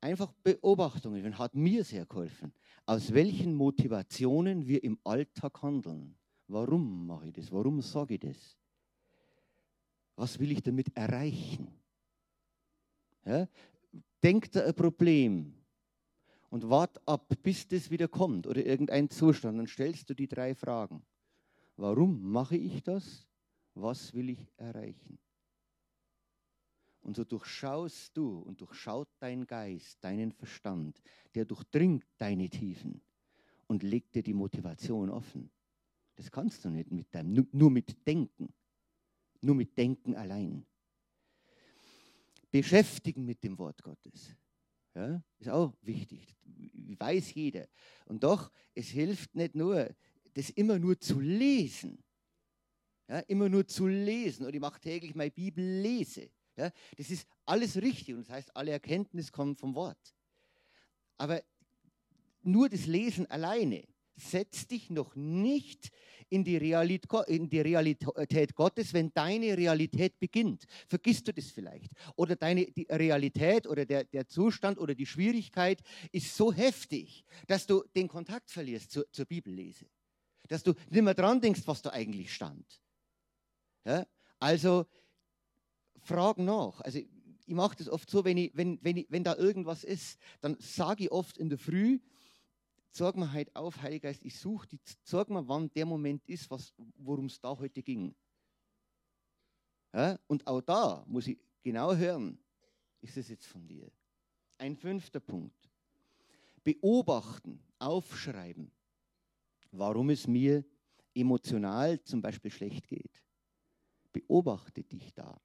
[0.00, 2.52] Einfach Beobachtungen hat mir sehr geholfen,
[2.86, 6.16] aus welchen Motivationen wir im Alltag handeln.
[6.46, 7.52] Warum mache ich das?
[7.52, 8.56] Warum sage ich das?
[10.16, 11.68] Was will ich damit erreichen?
[13.24, 13.46] Ja?
[14.22, 15.54] Denkt da ein Problem
[16.50, 19.58] und wart ab, bis das wieder kommt oder irgendein Zustand.
[19.58, 21.02] Dann stellst du die drei Fragen.
[21.76, 23.28] Warum mache ich das?
[23.74, 25.18] Was will ich erreichen?
[27.00, 31.00] Und so durchschaust du und durchschaut dein Geist, deinen Verstand,
[31.34, 33.00] der durchdringt deine Tiefen
[33.66, 35.50] und legt dir die Motivation offen.
[36.16, 38.52] Das kannst du nicht mit deinem, nur mit Denken.
[39.40, 40.66] Nur mit Denken allein.
[42.50, 44.34] Beschäftigen mit dem Wort Gottes.
[44.94, 46.36] Ja, ist auch wichtig.
[46.98, 47.68] Weiß jeder.
[48.06, 49.94] Und doch, es hilft nicht nur,
[50.34, 52.02] das immer nur zu lesen.
[53.06, 54.44] Ja, immer nur zu lesen.
[54.46, 56.30] Und ich mache täglich meine Bibel lese.
[56.58, 58.16] Ja, das ist alles richtig.
[58.16, 60.14] Und das heißt, alle Erkenntnis kommt vom Wort.
[61.16, 61.40] Aber
[62.42, 63.84] nur das Lesen alleine
[64.16, 65.90] setzt dich noch nicht
[66.30, 70.64] in die, Realität, in die Realität Gottes, wenn deine Realität beginnt.
[70.88, 71.92] Vergisst du das vielleicht?
[72.16, 75.80] Oder deine Realität oder der, der Zustand oder die Schwierigkeit
[76.10, 79.86] ist so heftig, dass du den Kontakt verlierst zur, zur Bibellese.
[80.48, 82.82] Dass du nicht mehr dran denkst, was da eigentlich stand.
[83.84, 84.04] Ja?
[84.40, 84.86] Also,
[86.08, 86.80] frag nach.
[86.80, 90.18] Also, ich mache das oft so, wenn, ich, wenn, wenn, ich, wenn da irgendwas ist,
[90.40, 92.00] dann sage ich oft in der Früh,
[92.90, 94.68] sag mir halt auf, Heiliger Geist, ich suche
[95.02, 96.50] sag mir, wann der Moment ist,
[96.96, 98.14] worum es da heute ging.
[99.94, 100.18] Ja?
[100.26, 102.38] Und auch da muss ich genau hören,
[103.00, 103.90] ist es jetzt von dir?
[104.58, 105.70] Ein fünfter Punkt.
[106.64, 108.70] Beobachten, aufschreiben,
[109.70, 110.64] warum es mir
[111.14, 113.22] emotional zum Beispiel schlecht geht.
[114.12, 115.40] Beobachte dich da.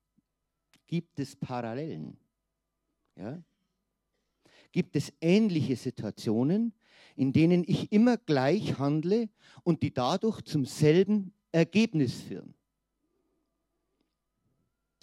[0.94, 2.16] Gibt es Parallelen?
[3.16, 3.42] Ja?
[4.72, 6.72] Gibt es ähnliche Situationen,
[7.16, 9.28] in denen ich immer gleich handle
[9.64, 12.54] und die dadurch zum selben Ergebnis führen.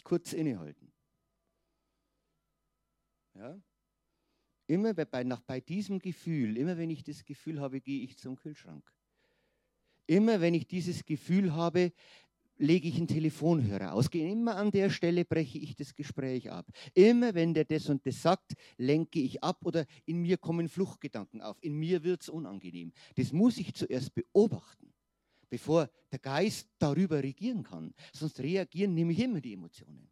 [0.05, 0.93] Kurz innehalten.
[3.35, 3.61] Ja?
[4.69, 8.37] Immer bei, nach, bei diesem Gefühl, immer wenn ich das Gefühl habe, gehe ich zum
[8.37, 8.89] Kühlschrank.
[10.07, 11.93] Immer wenn ich dieses Gefühl habe,
[12.61, 14.09] lege ich einen Telefonhörer aus.
[14.09, 16.71] Immer an der Stelle breche ich das Gespräch ab.
[16.95, 21.41] Immer wenn der das und das sagt, lenke ich ab oder in mir kommen Fluchtgedanken
[21.41, 21.57] auf.
[21.63, 22.93] In mir wird es unangenehm.
[23.17, 24.93] Das muss ich zuerst beobachten,
[25.49, 27.95] bevor der Geist darüber regieren kann.
[28.13, 30.09] Sonst reagieren nämlich immer die Emotionen.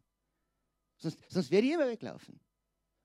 [0.97, 2.39] Sonst, sonst werde ich immer weglaufen.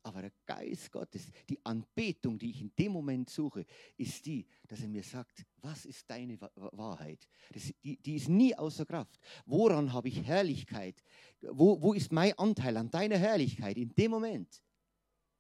[0.04, 3.64] Aber der Geist Gottes, die Anbetung, die ich in dem Moment suche,
[3.96, 7.26] ist die, dass er mir sagt, was ist deine Wahrheit?
[7.50, 9.18] Das, die, die, ist nie außer Kraft.
[9.46, 11.02] Woran habe ich Herrlichkeit?
[11.40, 14.62] Wo, wo ist mein Anteil an deiner Herrlichkeit in dem Moment?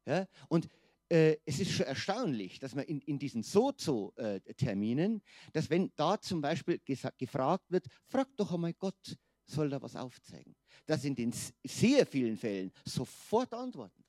[0.06, 0.26] Ja?
[0.48, 0.66] Und
[1.10, 5.20] äh, es ist schon erstaunlich, dass man in, in diesen Sozo-Terminen,
[5.52, 6.80] dass wenn da zum Beispiel
[7.18, 10.56] gefragt wird, frag doch einmal Gott, soll da was aufzeigen?
[10.86, 11.34] Dass in den
[11.66, 14.03] sehr vielen Fällen sofort Antworten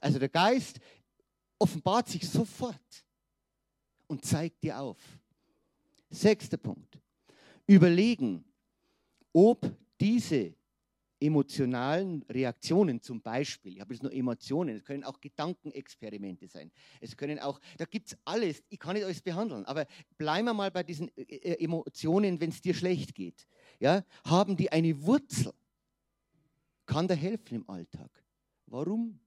[0.00, 0.80] also der Geist
[1.58, 3.04] offenbart sich sofort.
[4.10, 4.98] und zeigt dir auf.
[6.10, 6.98] Sechster Punkt.
[7.68, 8.44] Überlegen,
[9.32, 10.52] ob diese
[11.20, 17.16] emotionalen Reaktionen zum Beispiel, ich habe jetzt nur Emotionen, es können auch Gedankenexperimente sein, es
[17.16, 19.86] können auch, da gibt es alles, ich kann nicht alles behandeln, aber
[20.16, 23.46] bleiben wir mal bei diesen äh, äh, Emotionen, wenn es dir schlecht geht.
[23.78, 25.52] Ja, haben die eine Wurzel?
[26.86, 28.10] Kann da helfen im Alltag?
[28.66, 29.20] Warum?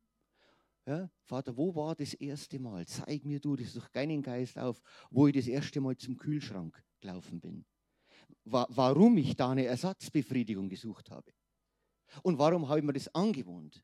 [0.85, 2.85] Ja, Vater, wo war das erste Mal?
[2.85, 6.83] Zeig mir du das durch deinen Geist auf, wo ich das erste Mal zum Kühlschrank
[6.99, 7.65] gelaufen bin.
[8.43, 11.31] Wa warum ich da eine Ersatzbefriedigung gesucht habe.
[12.21, 13.83] Und warum habe ich mir das angewohnt?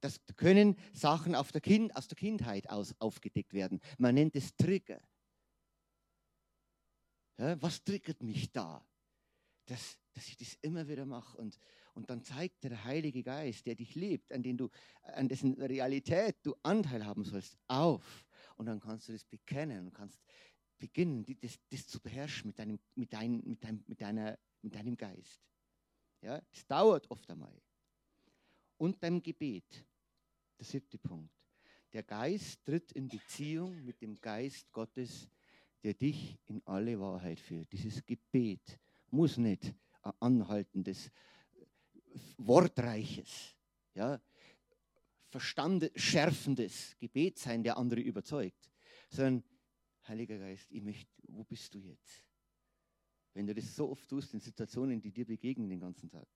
[0.00, 3.80] Das können Sachen der kind, aus der Kindheit aus aufgedeckt werden.
[3.98, 5.00] Man nennt es Trigger.
[7.36, 8.84] Ja, was triggert mich da?
[9.66, 11.36] Dass, dass ich das immer wieder mache.
[11.36, 11.58] Und,
[11.98, 14.70] und dann zeigt der Heilige Geist, der dich liebt, an, den du,
[15.02, 18.24] an dessen Realität du Anteil haben sollst, auf.
[18.56, 20.20] Und dann kannst du das bekennen und kannst
[20.78, 24.96] beginnen, das, das zu beherrschen mit deinem, mit, dein, mit, dein, mit, deiner, mit deinem
[24.96, 25.40] Geist.
[26.22, 27.60] Ja, es dauert oft einmal
[28.76, 29.84] und deinem Gebet.
[30.56, 31.34] Der siebte Punkt.
[31.92, 35.28] Der Geist tritt in Beziehung mit dem Geist Gottes,
[35.82, 37.72] der dich in alle Wahrheit führt.
[37.72, 38.78] Dieses Gebet
[39.10, 41.10] muss nicht ein anhaltendes,
[42.38, 43.56] wortreiches,
[43.94, 44.20] ja,
[45.28, 48.70] verstandesschärfendes Gebet sein, der andere überzeugt,
[49.10, 49.44] sondern
[50.06, 52.24] Heiliger Geist, ich möchte, wo bist du jetzt?
[53.34, 56.28] Wenn du das so oft tust in Situationen, die dir begegnen den ganzen Tag,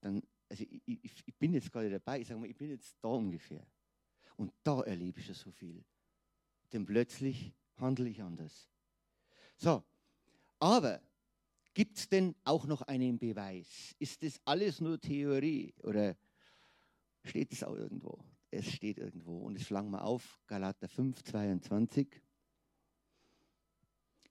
[0.00, 2.96] dann also ich, ich, ich bin jetzt gerade dabei, ich sage mal, ich bin jetzt
[3.02, 3.66] da ungefähr.
[4.36, 5.84] Und da erlebe ich schon so viel.
[6.72, 8.68] Denn plötzlich handle ich anders.
[9.56, 9.84] So,
[10.58, 11.02] aber
[11.78, 13.94] gibt es denn auch noch einen Beweis?
[14.00, 16.16] Ist das alles nur Theorie oder
[17.22, 18.18] steht es auch irgendwo?
[18.50, 22.20] Es steht irgendwo und es schlagen wir auf, Galater 5, 22.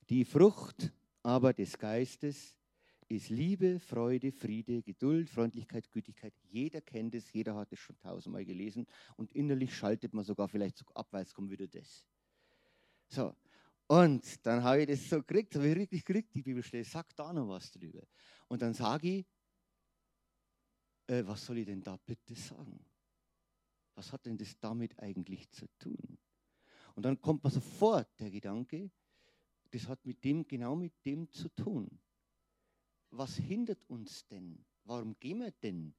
[0.09, 0.91] Die Frucht
[1.23, 2.57] aber des Geistes
[3.07, 6.33] ist Liebe, Freude, Friede, Geduld, Freundlichkeit, Gütigkeit.
[6.49, 8.85] Jeder kennt es, jeder hat es schon tausendmal gelesen
[9.15, 12.05] und innerlich schaltet man sogar vielleicht ab, weil es kommt wieder das.
[13.07, 13.33] So,
[13.87, 17.31] und dann habe ich das so gekriegt, habe ich richtig gekriegt, die Bibelstelle, sag da
[17.31, 18.03] noch was drüber.
[18.47, 19.25] Und dann sage ich,
[21.07, 22.85] äh, was soll ich denn da bitte sagen?
[23.95, 26.17] Was hat denn das damit eigentlich zu tun?
[26.95, 28.91] Und dann kommt man sofort der Gedanke,
[29.71, 31.99] das hat mit dem, genau mit dem zu tun
[33.11, 34.65] was hindert uns denn?
[34.83, 35.93] Warum gehen wir denn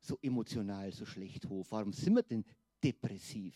[0.00, 1.66] so emotional so schlecht hoch?
[1.70, 2.44] Warum sind wir denn
[2.82, 3.54] depressiv?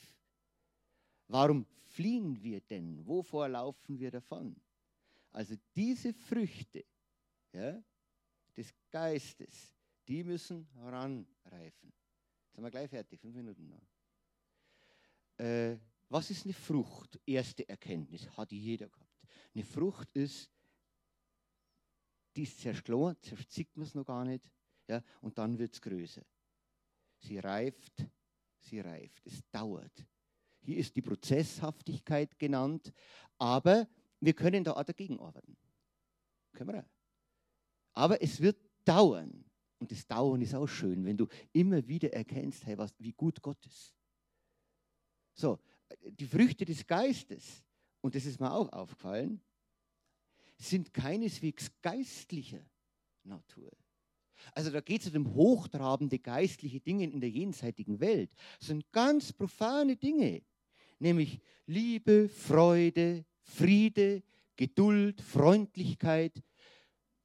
[1.31, 3.07] Warum fliehen wir denn?
[3.07, 4.57] Wovor laufen wir davon?
[5.33, 6.85] Also diese Früchte
[7.53, 7.83] ja,
[8.57, 9.77] des Geistes,
[10.09, 11.93] die müssen heranreifen.
[12.43, 15.45] Jetzt sind wir gleich fertig, fünf Minuten noch.
[15.45, 15.79] Äh,
[16.09, 17.21] was ist eine Frucht?
[17.25, 19.27] Erste Erkenntnis, hat jeder gehabt.
[19.55, 20.51] Eine Frucht ist
[22.37, 24.51] die ist zuerst sieht man es noch gar nicht,
[24.89, 26.23] ja, und dann wird es größer.
[27.19, 28.07] Sie reift,
[28.59, 30.07] sie reift, es dauert.
[30.61, 32.93] Hier ist die Prozesshaftigkeit genannt,
[33.39, 33.89] aber
[34.21, 35.57] wir können da auch dagegen arbeiten.
[36.53, 36.89] Können wir.
[37.93, 39.45] Aber es wird dauern.
[39.79, 43.41] Und das Dauern ist auch schön, wenn du immer wieder erkennst, hey, was, wie gut
[43.41, 43.95] Gott ist.
[45.33, 45.59] So,
[46.05, 47.65] die Früchte des Geistes,
[48.03, 49.41] und das ist mir auch aufgefallen,
[50.59, 52.63] sind keineswegs geistlicher
[53.25, 53.73] Natur.
[54.55, 58.35] Also da geht es um hochtrabende geistliche Dinge in der jenseitigen Welt.
[58.59, 60.43] Das sind ganz profane Dinge,
[61.01, 64.23] nämlich Liebe, Freude, Friede,
[64.57, 66.43] Geduld, Freundlichkeit.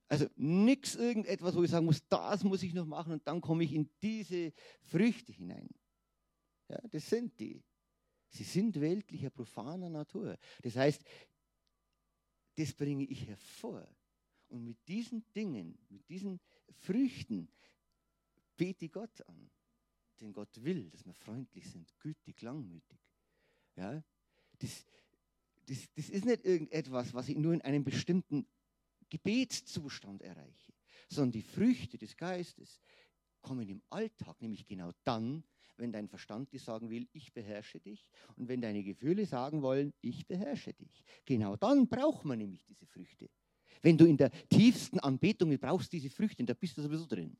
[0.07, 3.63] Also nichts irgendetwas, wo ich sagen muss, das muss ich noch machen und dann komme
[3.63, 5.67] ich in diese Früchte hinein.
[6.69, 7.63] Ja, das sind die.
[8.29, 10.37] Sie sind weltlicher, profaner Natur.
[10.61, 11.03] Das heißt,
[12.55, 13.87] das bringe ich hervor.
[14.47, 17.49] Und mit diesen Dingen, mit diesen Früchten
[18.55, 19.49] bete Gott an.
[20.19, 23.04] Denn Gott will, dass wir freundlich sind, gütig, langmütig.
[23.75, 24.03] Ja?
[24.59, 24.85] Das,
[25.67, 28.47] das, das ist nicht irgendetwas, was ich nur in einem bestimmten
[29.09, 30.73] Gebetszustand erreiche,
[31.09, 32.79] sondern die Früchte des Geistes
[33.41, 35.43] kommen im Alltag, nämlich genau dann,
[35.77, 39.93] wenn dein Verstand dir sagen will, ich beherrsche dich und wenn deine Gefühle sagen wollen,
[40.01, 41.03] ich beherrsche dich.
[41.25, 43.29] Genau dann braucht man nämlich diese Früchte.
[43.81, 47.37] Wenn du in der tiefsten Anbetung brauchst diese Früchte, da bist du sowieso drin.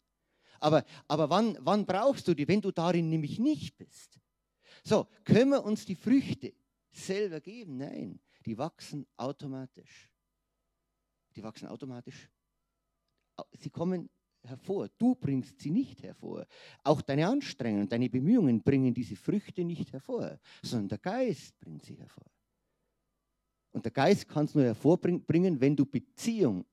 [0.59, 4.19] Aber, aber wann, wann brauchst du die, wenn du darin nämlich nicht bist?
[4.87, 6.53] So, können wir uns die Früchte
[6.91, 7.77] selber geben?
[7.77, 10.11] Nein, die wachsen automatisch.
[11.35, 12.29] Die wachsen automatisch.
[13.53, 14.09] Sie kommen
[14.43, 14.87] hervor.
[14.99, 16.45] Du bringst sie nicht hervor.
[16.83, 21.95] Auch deine Anstrengungen, deine Bemühungen bringen diese Früchte nicht hervor, sondern der Geist bringt sie
[21.95, 22.31] hervor.
[23.71, 26.63] Und der Geist kann es nur hervorbringen, wenn du Beziehung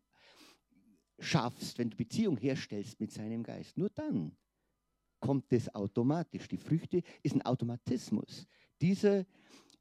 [1.19, 3.77] schaffst, wenn du Beziehung herstellst mit seinem Geist.
[3.79, 4.37] Nur dann
[5.23, 6.47] kommt es automatisch.
[6.49, 8.47] Die Früchte ist ein Automatismus.
[8.79, 9.27] Diese,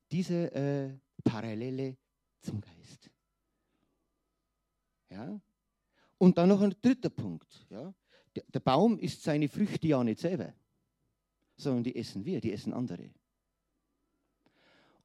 [0.10, 1.98] diese äh, Parallele
[2.40, 3.10] zum Geist.
[5.10, 5.42] Ja?
[6.18, 7.68] Und dann noch ein dritter Punkt.
[7.70, 7.94] Ja?
[8.34, 10.54] Der, der Baum isst seine Früchte ja nicht selber,
[11.58, 13.10] sondern die essen wir, die essen andere.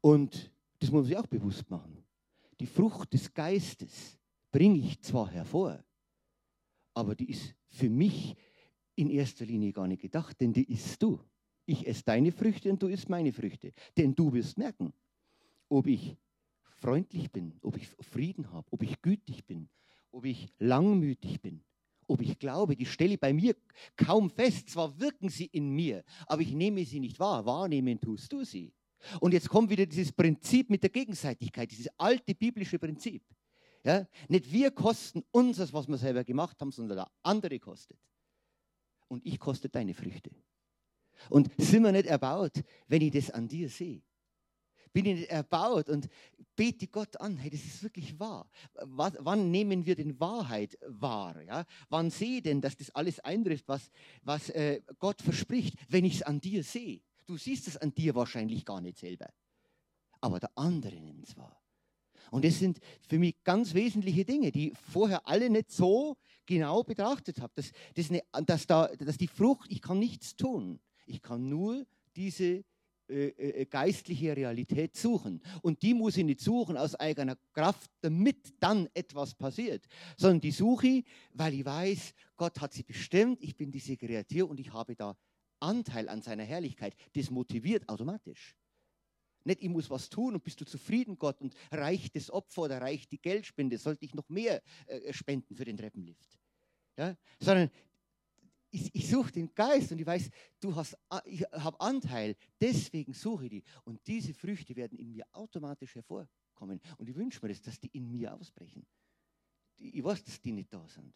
[0.01, 2.07] Und das muss man sich auch bewusst machen
[2.61, 4.18] die Frucht des Geistes
[4.51, 5.84] bringe ich zwar hervor,
[6.95, 8.37] aber die ist für mich
[8.97, 11.20] in erster Linie gar nicht gedacht, denn die isst du.
[11.66, 13.72] Ich esse deine Früchte und du isst meine Früchte.
[13.97, 14.92] Denn du wirst merken,
[15.68, 16.16] ob ich
[16.78, 19.68] freundlich bin, ob ich Frieden habe, ob ich gütig bin,
[20.12, 21.62] ob ich langmütig bin,
[22.07, 22.76] ob ich glaube.
[22.76, 23.57] Die stelle bei mir
[23.97, 24.70] kaum fest.
[24.70, 27.44] Zwar wirken sie in mir, aber ich nehme sie nicht wahr.
[27.44, 28.72] Wahrnehmen tust du sie.
[29.20, 33.22] Und jetzt kommt wieder dieses Prinzip mit der Gegenseitigkeit, dieses alte biblische Prinzip.
[33.84, 34.07] Ja?
[34.28, 37.99] Nicht wir kosten uns das, was wir selber gemacht haben, sondern der andere kostet.
[39.09, 40.30] Und ich koste deine Früchte.
[41.30, 44.02] Und sind wir nicht erbaut, wenn ich das an dir sehe?
[44.92, 46.09] Bin ich nicht erbaut und
[46.54, 48.48] bete Gott an, hey, das ist wirklich wahr.
[48.74, 51.42] Was, wann nehmen wir denn Wahrheit wahr?
[51.42, 51.64] Ja?
[51.90, 53.90] Wann sehe ich denn, dass das alles eintrifft, was,
[54.22, 57.02] was äh, Gott verspricht, wenn ich es an dir sehe?
[57.26, 59.28] Du siehst es an dir wahrscheinlich gar nicht selber.
[60.20, 61.61] Aber der andere nimmt es wahr.
[62.30, 66.82] Und das sind für mich ganz wesentliche Dinge, die ich vorher alle nicht so genau
[66.82, 67.52] betrachtet habe.
[67.54, 70.80] Dass, dass, eine, dass, da, dass die Frucht, ich kann nichts tun.
[71.06, 72.64] Ich kann nur diese
[73.08, 75.40] äh, äh, geistliche Realität suchen.
[75.62, 80.50] Und die muss ich nicht suchen aus eigener Kraft, damit dann etwas passiert, sondern die
[80.50, 84.72] suche ich, weil ich weiß, Gott hat sie bestimmt, ich bin diese Kreatur und ich
[84.72, 85.16] habe da
[85.60, 88.56] Anteil an seiner Herrlichkeit, das motiviert automatisch.
[89.47, 92.80] Nicht, ich muss was tun und bist du zufrieden, Gott, und reicht das Opfer oder
[92.80, 96.38] reicht die Geldspende, sollte ich noch mehr äh, spenden für den Treppenlift.
[96.97, 97.16] Ja?
[97.38, 97.70] Sondern
[98.70, 100.30] ich, ich suche den Geist und ich weiß,
[100.61, 103.62] du hast, ich habe Anteil, deswegen suche ich die.
[103.84, 106.80] Und diese Früchte werden in mir automatisch hervorkommen.
[106.99, 108.84] Und ich wünsche mir das, dass die in mir ausbrechen.
[109.76, 111.14] Ich weiß, dass die nicht da sind.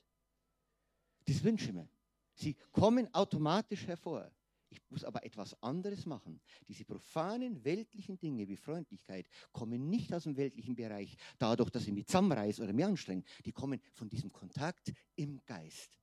[1.26, 1.88] Das wünsche ich mir.
[2.34, 4.30] Sie kommen automatisch hervor.
[4.70, 6.40] Ich muss aber etwas anderes machen.
[6.68, 11.92] Diese profanen weltlichen Dinge wie Freundlichkeit kommen nicht aus dem weltlichen Bereich, dadurch, dass ich
[11.92, 13.24] mich zusammenreiße oder mich anstrenge.
[13.44, 15.98] Die kommen von diesem Kontakt im Geist.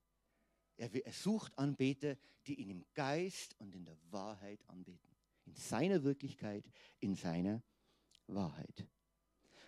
[0.76, 5.16] Er, er sucht Anbeter, die ihn im Geist und in der Wahrheit anbeten.
[5.46, 6.66] In seiner Wirklichkeit,
[7.00, 7.64] in seiner
[8.28, 8.86] Wahrheit.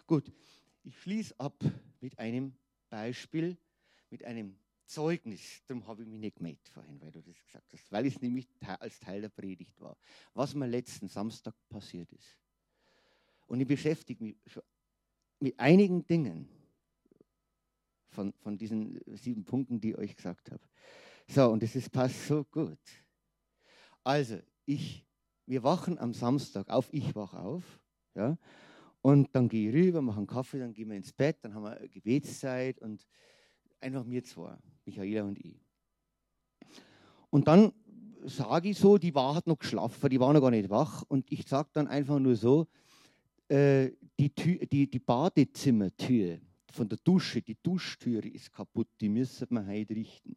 [0.05, 0.31] Gut,
[0.83, 1.63] ich schließe ab
[2.01, 2.53] mit einem
[2.89, 3.57] Beispiel,
[4.09, 4.57] mit einem
[4.89, 8.19] Zeugnis, darum habe ich mich nicht gemeldet vorhin, weil du das gesagt hast, weil es
[8.21, 8.47] nämlich
[8.79, 9.95] als Teil der Predigt war,
[10.33, 12.37] was mir letzten Samstag passiert ist.
[13.45, 14.63] Und ich beschäftige mich schon
[15.39, 16.49] mit einigen Dingen
[18.09, 20.63] von, von diesen sieben Punkten, die ich euch gesagt habe.
[21.27, 22.79] So, und das passt so gut.
[24.03, 25.05] Also, ich,
[25.45, 27.79] wir wachen am Samstag auf, ich wache auf,
[28.15, 28.37] ja,
[29.01, 31.63] und dann gehe ich rüber, mache einen Kaffee, dann gehen wir ins Bett, dann haben
[31.63, 33.07] wir Gebetszeit und
[33.81, 34.57] einfach mir zwei.
[34.85, 35.59] Michaela und ich.
[37.29, 37.71] Und dann
[38.23, 41.03] sage ich so, die war hat noch geschlafen, die war noch gar nicht wach.
[41.07, 42.67] Und ich sage dann einfach nur so,
[43.47, 46.39] äh, die, Tür, die, die Badezimmertür
[46.71, 50.35] von der Dusche, die Duschtüre ist kaputt, die müssen wir heute richten.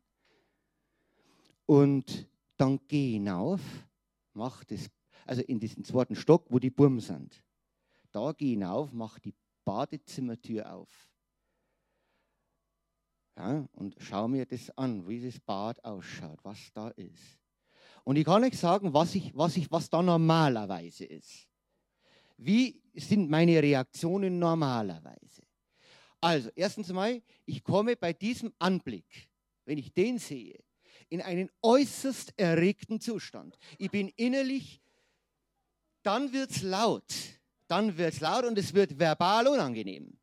[1.66, 3.60] Und dann gehe ich hinauf,
[4.34, 4.90] mache das,
[5.26, 7.42] also in diesen zweiten Stock, wo die Burm sind.
[8.12, 9.34] Da gehe ich hinauf, mache die
[9.64, 11.11] Badezimmertür auf
[13.36, 17.38] ja, und schau mir das an, wie das Bad ausschaut, was da ist.
[18.04, 21.48] Und ich kann nicht sagen, was, ich, was, ich, was da normalerweise ist.
[22.36, 25.42] Wie sind meine Reaktionen normalerweise?
[26.20, 29.28] Also, erstens mal, ich komme bei diesem Anblick,
[29.64, 30.62] wenn ich den sehe,
[31.08, 33.58] in einen äußerst erregten Zustand.
[33.78, 34.80] Ich bin innerlich,
[36.02, 37.12] dann wird es laut.
[37.68, 40.18] Dann wird es laut und es wird verbal unangenehm.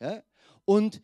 [0.00, 0.22] Ja?
[0.64, 1.02] Und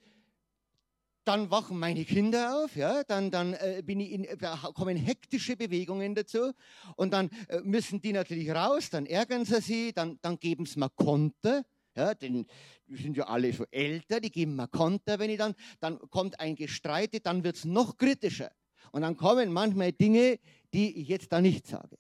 [1.29, 5.57] dann wachen meine Kinder auf, ja, dann, dann äh, bin ich in, da kommen hektische
[5.57, 6.53] Bewegungen dazu
[6.97, 10.79] und dann äh, müssen die natürlich raus, dann ärgern sie sich, dann, dann geben sie
[10.79, 11.65] mir Konter,
[11.95, 12.47] ja, denn
[12.87, 16.41] die sind ja alle so älter, die geben mir Konter, wenn ich dann, dann kommt
[16.41, 18.51] ein Gestreite, dann wird es noch kritischer
[18.91, 20.39] und dann kommen manchmal Dinge,
[20.73, 21.99] die ich jetzt da nicht sage.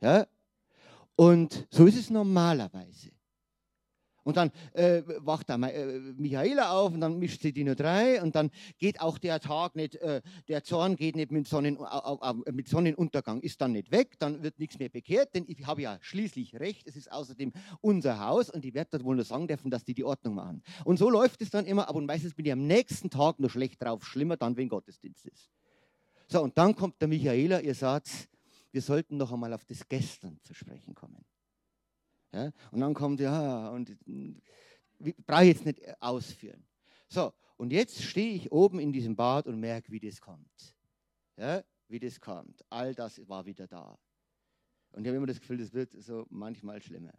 [0.00, 0.28] Ja?
[1.16, 3.10] Und so ist es normalerweise.
[4.24, 8.22] Und dann äh, wacht da äh, Michaela auf und dann mischt sie die nur drei
[8.22, 12.52] und dann geht auch der Tag nicht, äh, der Zorn geht nicht mit, Sonnen, äh,
[12.52, 15.98] mit Sonnenuntergang, ist dann nicht weg, dann wird nichts mehr bekehrt, denn ich habe ja
[16.00, 19.70] schließlich recht, es ist außerdem unser Haus und ich werde dort wohl nur sagen dürfen,
[19.70, 20.62] dass die die Ordnung machen.
[20.84, 23.82] Und so läuft es dann immer, aber meistens bin ich am nächsten Tag nur schlecht
[23.82, 25.50] drauf, schlimmer dann, wenn Gottesdienst ist.
[26.28, 28.28] So, und dann kommt der Michaela, ihr Satz,
[28.70, 31.24] wir sollten noch einmal auf das Gestern zu sprechen kommen.
[32.32, 32.52] Ja?
[32.70, 33.96] Und dann kommt, ja, und
[35.26, 36.64] brauche jetzt nicht ausführen.
[37.08, 40.76] So, und jetzt stehe ich oben in diesem Bad und merke, wie das kommt.
[41.36, 41.62] Ja?
[41.88, 42.64] Wie das kommt.
[42.70, 43.98] All das war wieder da.
[44.92, 47.14] Und ich habe immer das Gefühl, das wird so manchmal schlimmer.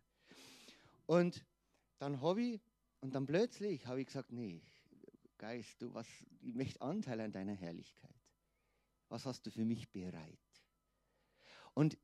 [1.06, 1.46] Und
[2.00, 2.62] dann habe ich,
[3.02, 4.62] und dann plötzlich habe ich gesagt, nee,
[5.38, 6.08] Geist, du, was,
[6.42, 8.16] ich möchte Anteil an deiner Herrlichkeit.
[9.10, 10.40] Was hast du für mich bereit?
[11.74, 11.98] Und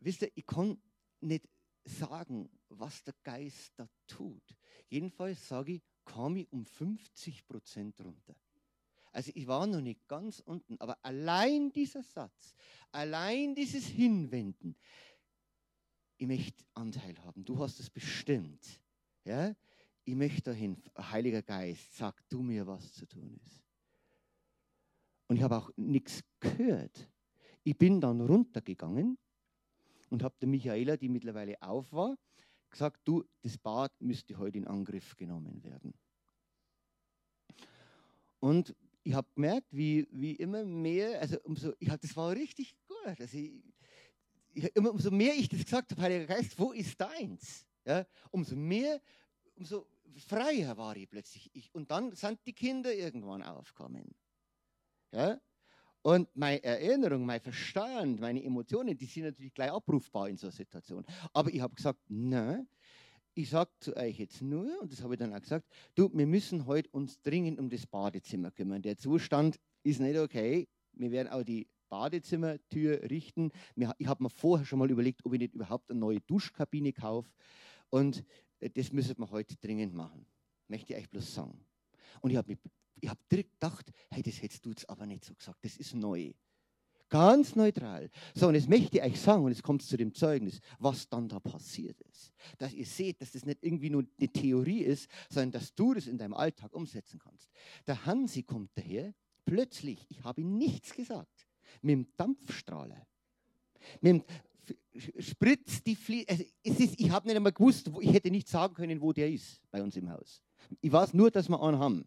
[0.00, 0.76] wisst ihr, ich kann
[1.20, 1.48] nicht
[1.84, 4.56] sagen, was der Geist da tut.
[4.88, 8.34] Jedenfalls sage ich, kam ich um 50 Prozent runter.
[9.12, 12.54] Also ich war noch nicht ganz unten, aber allein dieser Satz,
[12.92, 14.76] allein dieses Hinwenden,
[16.16, 17.44] ich möchte Anteil haben.
[17.44, 18.80] Du hast es bestimmt.
[19.24, 19.54] Ja?
[20.04, 23.64] Ich möchte dahin, Heiliger Geist, sag du mir, was zu tun ist.
[25.28, 27.08] Und ich habe auch nichts gehört.
[27.62, 29.18] Ich bin dann runtergegangen
[30.10, 32.16] und habe der Michaela, die mittlerweile auf war,
[32.68, 35.94] gesagt, du, das Bad müsste heute in Angriff genommen werden.
[38.38, 42.74] Und ich habe gemerkt, wie, wie immer mehr, also umso, ich hab, das war richtig
[42.86, 43.20] gut.
[43.20, 43.62] Also ich,
[44.52, 47.66] ich, immer, umso mehr ich das gesagt habe, Heiliger Geist, wo ist deins?
[47.84, 49.00] Ja, umso mehr,
[49.56, 49.86] umso
[50.26, 51.50] freier war ich plötzlich.
[51.54, 54.14] Ich, und dann sind die Kinder irgendwann aufgekommen.
[55.12, 55.40] Ja?
[56.02, 60.52] Und meine Erinnerung, mein Verstand, meine Emotionen, die sind natürlich gleich abrufbar in so einer
[60.52, 61.04] Situation.
[61.32, 62.66] Aber ich habe gesagt, nein,
[63.34, 66.26] ich sage zu euch jetzt nur, und das habe ich dann auch gesagt, du, wir
[66.26, 68.82] müssen heute uns dringend um das Badezimmer kümmern.
[68.82, 70.68] Der Zustand ist nicht okay.
[70.92, 73.50] Wir werden auch die Badezimmertür richten.
[73.74, 77.30] Ich habe mir vorher schon mal überlegt, ob ich nicht überhaupt eine neue Duschkabine kaufe.
[77.90, 78.24] Und
[78.60, 80.24] äh, das müssen wir heute dringend machen.
[80.68, 81.66] Möchte ich euch bloß sagen.
[82.20, 82.58] Und ich habe mich
[83.00, 85.94] ich habe direkt gedacht, hey, das hättest du jetzt aber nicht so gesagt, das ist
[85.94, 86.32] neu.
[87.08, 88.08] Ganz neutral.
[88.34, 91.08] So, und jetzt möchte ich euch sagen, und jetzt kommt es zu dem Zeugnis, was
[91.08, 92.32] dann da passiert ist.
[92.56, 96.06] Dass ihr seht, dass das nicht irgendwie nur eine Theorie ist, sondern dass du das
[96.06, 97.50] in deinem Alltag umsetzen kannst.
[97.88, 99.12] Der Hansi kommt daher,
[99.44, 101.48] plötzlich, ich habe nichts gesagt,
[101.82, 103.04] mit dem Dampfstrahler.
[104.00, 104.24] Mit dem
[105.18, 106.26] spritzt die Fliese.
[106.28, 109.60] Also ich habe nicht einmal gewusst, wo, ich hätte nicht sagen können, wo der ist
[109.72, 110.42] bei uns im Haus.
[110.80, 112.06] Ich weiß nur, dass wir einen haben.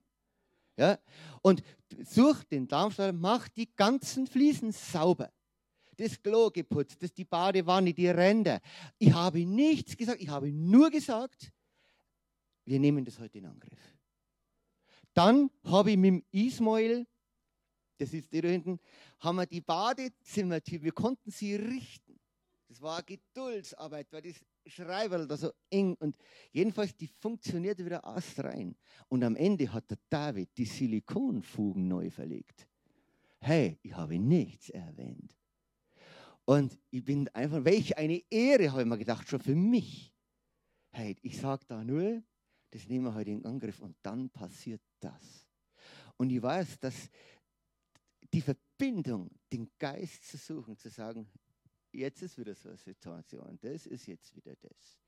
[0.77, 0.97] Ja?
[1.41, 1.63] Und
[2.03, 5.31] sucht den Darmstahl, macht die ganzen Fliesen sauber.
[5.97, 8.59] Das Klo geputzt, das die Badewanne, die Ränder.
[8.97, 11.51] Ich habe nichts gesagt, ich habe nur gesagt,
[12.65, 13.79] wir nehmen das heute in Angriff.
[15.13, 17.05] Dann habe ich mit dem Ismail,
[17.99, 18.79] der da hinten,
[19.19, 22.19] haben wir die Badezimmertür, wir konnten sie richten.
[22.67, 26.15] Das war Geduldsarbeit, weil das Schreiberl da so eng und
[26.51, 28.75] jedenfalls die funktionierte wieder astrein.
[29.09, 32.67] Und am Ende hat der David die Silikonfugen neu verlegt.
[33.39, 35.35] Hey, ich habe nichts erwähnt.
[36.45, 40.13] Und ich bin einfach, welch eine Ehre, habe ich mir gedacht, schon für mich.
[40.91, 42.21] Hey, ich sage da nur,
[42.71, 45.47] das nehmen wir heute in Angriff und dann passiert das.
[46.17, 47.09] Und ich weiß, dass
[48.33, 51.29] die Verbindung, den Geist zu suchen, zu sagen,
[51.93, 54.99] jetzt ist wieder so eine Situation, das ist jetzt wieder das.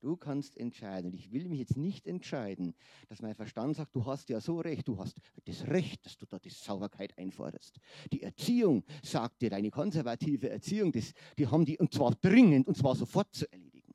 [0.00, 1.12] Du kannst entscheiden.
[1.14, 2.74] Ich will mich jetzt nicht entscheiden,
[3.08, 6.26] dass mein Verstand sagt, du hast ja so recht, du hast das Recht, dass du
[6.26, 7.78] da die Sauberkeit einforderst.
[8.12, 12.76] Die Erziehung sagt dir, deine konservative Erziehung, das, die haben die, und zwar dringend, und
[12.76, 13.94] zwar sofort zu erledigen.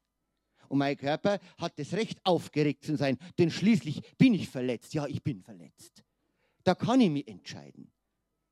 [0.67, 4.93] Und mein Körper hat das Recht, aufgeregt zu sein, denn schließlich bin ich verletzt.
[4.93, 6.03] Ja, ich bin verletzt.
[6.63, 7.91] Da kann ich mich entscheiden.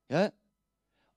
[0.10, 0.32] Ja?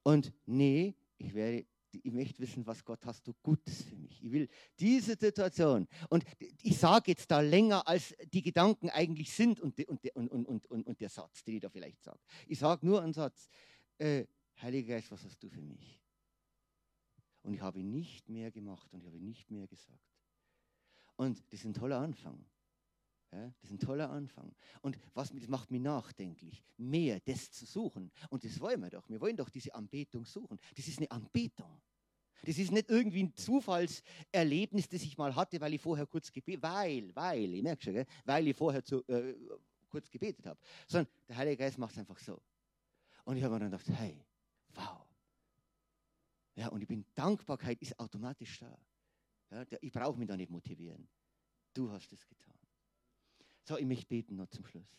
[0.02, 4.22] Und nee, ich werde ich möchte wissen, was Gott hast du Gutes für mich.
[4.22, 5.88] Ich will diese Situation.
[6.08, 6.24] Und
[6.62, 11.08] ich sage jetzt da länger, als die Gedanken eigentlich sind und, und, und, und, der
[11.08, 12.20] Satz, den ich da vielleicht sage.
[12.46, 13.48] Ich sage nur einen Satz.
[13.98, 14.26] Äh,
[14.60, 16.00] Heiliger Geist, was hast du für mich?
[17.42, 19.98] Und ich habe nicht mehr gemacht und ich habe nicht mehr gesagt.
[21.16, 22.44] Und das ist ein toller Anfang.
[23.32, 24.54] Ja, das ist ein toller Anfang.
[24.82, 28.12] Und was, das macht mich nachdenklich, mehr das zu suchen.
[28.28, 29.08] Und das wollen wir doch.
[29.08, 30.58] Wir wollen doch diese Anbetung suchen.
[30.76, 31.80] Das ist eine Anbetung.
[32.44, 36.62] Das ist nicht irgendwie ein Zufallserlebnis, das ich mal hatte, weil ich vorher kurz gebetet
[36.62, 38.06] weil, weil, ich merke schon, gell?
[38.24, 39.34] weil ich vorher zu, äh,
[39.88, 40.58] kurz gebetet habe.
[40.86, 42.42] Sondern der Heilige Geist macht es einfach so.
[43.24, 44.22] Und ich habe mir dann gedacht, hey,
[44.74, 45.06] wow.
[46.56, 48.76] Ja, und ich bin, Dankbarkeit ist automatisch da.
[49.50, 51.08] Ja, ich brauche mich da nicht motivieren.
[51.72, 52.61] Du hast es getan.
[53.64, 54.98] So, ich möchte beten noch zum Schluss.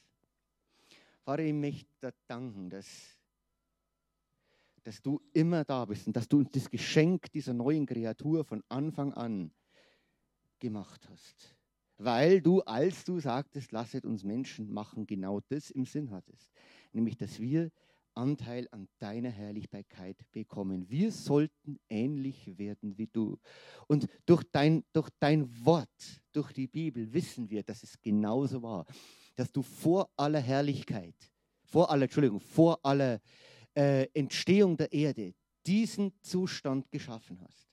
[1.24, 2.88] Vater, ich möchte danken, dass,
[4.84, 8.64] dass du immer da bist und dass du uns das Geschenk dieser neuen Kreatur von
[8.70, 9.52] Anfang an
[10.60, 11.56] gemacht hast.
[11.98, 16.52] Weil du, als du sagtest, lasset uns Menschen machen, genau das im Sinn hattest.
[16.92, 17.70] Nämlich, dass wir
[18.16, 20.90] Anteil an deiner Herrlichkeit bekommen.
[20.90, 23.40] Wir sollten ähnlich werden wie du.
[23.88, 28.86] Und durch dein, durch dein Wort, durch die Bibel wissen wir, dass es genauso war,
[29.36, 31.16] dass du vor aller Herrlichkeit,
[31.64, 33.20] vor aller, Entschuldigung, vor aller
[33.76, 35.34] äh, Entstehung der Erde
[35.66, 37.70] diesen Zustand geschaffen hast.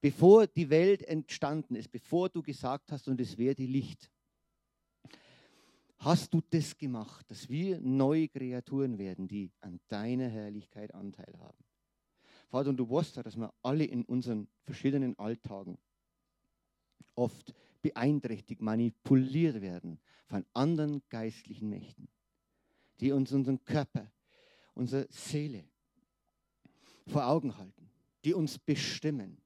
[0.00, 4.10] Bevor die Welt entstanden ist, bevor du gesagt hast, und es werde Licht,
[6.04, 11.64] hast du das gemacht, dass wir neue Kreaturen werden, die an deiner Herrlichkeit Anteil haben.
[12.48, 15.78] Vater, und du weißt ja, dass wir alle in unseren verschiedenen Alltagen
[17.14, 22.08] oft beeinträchtigt, manipuliert werden von anderen geistlichen Mächten,
[23.00, 24.10] die uns unseren Körper,
[24.74, 25.64] unsere Seele
[27.06, 27.90] vor Augen halten,
[28.24, 29.40] die uns bestimmen,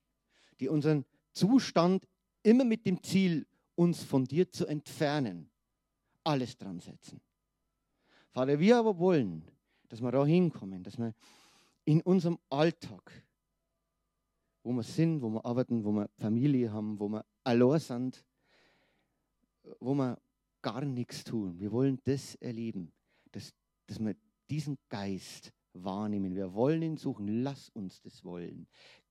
[0.59, 2.09] die unseren Zustand
[2.43, 5.51] immer mit dem Ziel, uns von dir zu entfernen,
[6.27, 7.21] alles dran setzen.
[8.31, 9.45] Vater, wir aber wollen,
[9.89, 11.15] dass wir da hinkommen, dass wir
[11.85, 13.25] in unserem Alltag,
[14.63, 18.25] wo wir sind, wo wir arbeiten, wo wir Familie haben, wo wir allein sind,
[19.81, 20.21] wo wir
[20.63, 21.59] gar nichts tun.
[21.61, 22.93] Wir wollen das erleben,
[23.31, 23.55] dass,
[23.87, 24.17] dass wir
[24.51, 26.35] diesen Geist wahrnehmen.
[26.35, 27.43] Wir wollen ihn suchen.
[27.43, 28.67] Lass uns das wollen.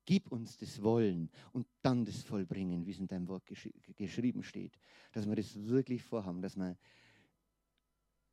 [0.06, 4.44] Gib uns das Wollen und dann das Vollbringen, wie es in deinem Wort gesch geschrieben
[4.44, 4.78] steht.
[5.12, 6.78] Dass wir das wirklich vorhaben, dass wir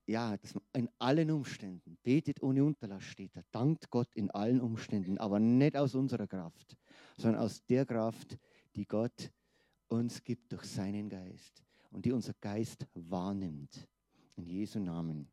[0.06, 4.60] ja, dass man in allen Umständen betet ohne Unterlass steht, da dankt Gott in allen
[4.60, 6.76] Umständen, aber nicht aus unserer Kraft,
[7.16, 8.38] sondern aus der Kraft,
[8.74, 9.30] die Gott
[9.88, 13.86] uns gibt durch seinen Geist und die unser Geist wahrnimmt.
[14.36, 15.30] In Jesu Namen.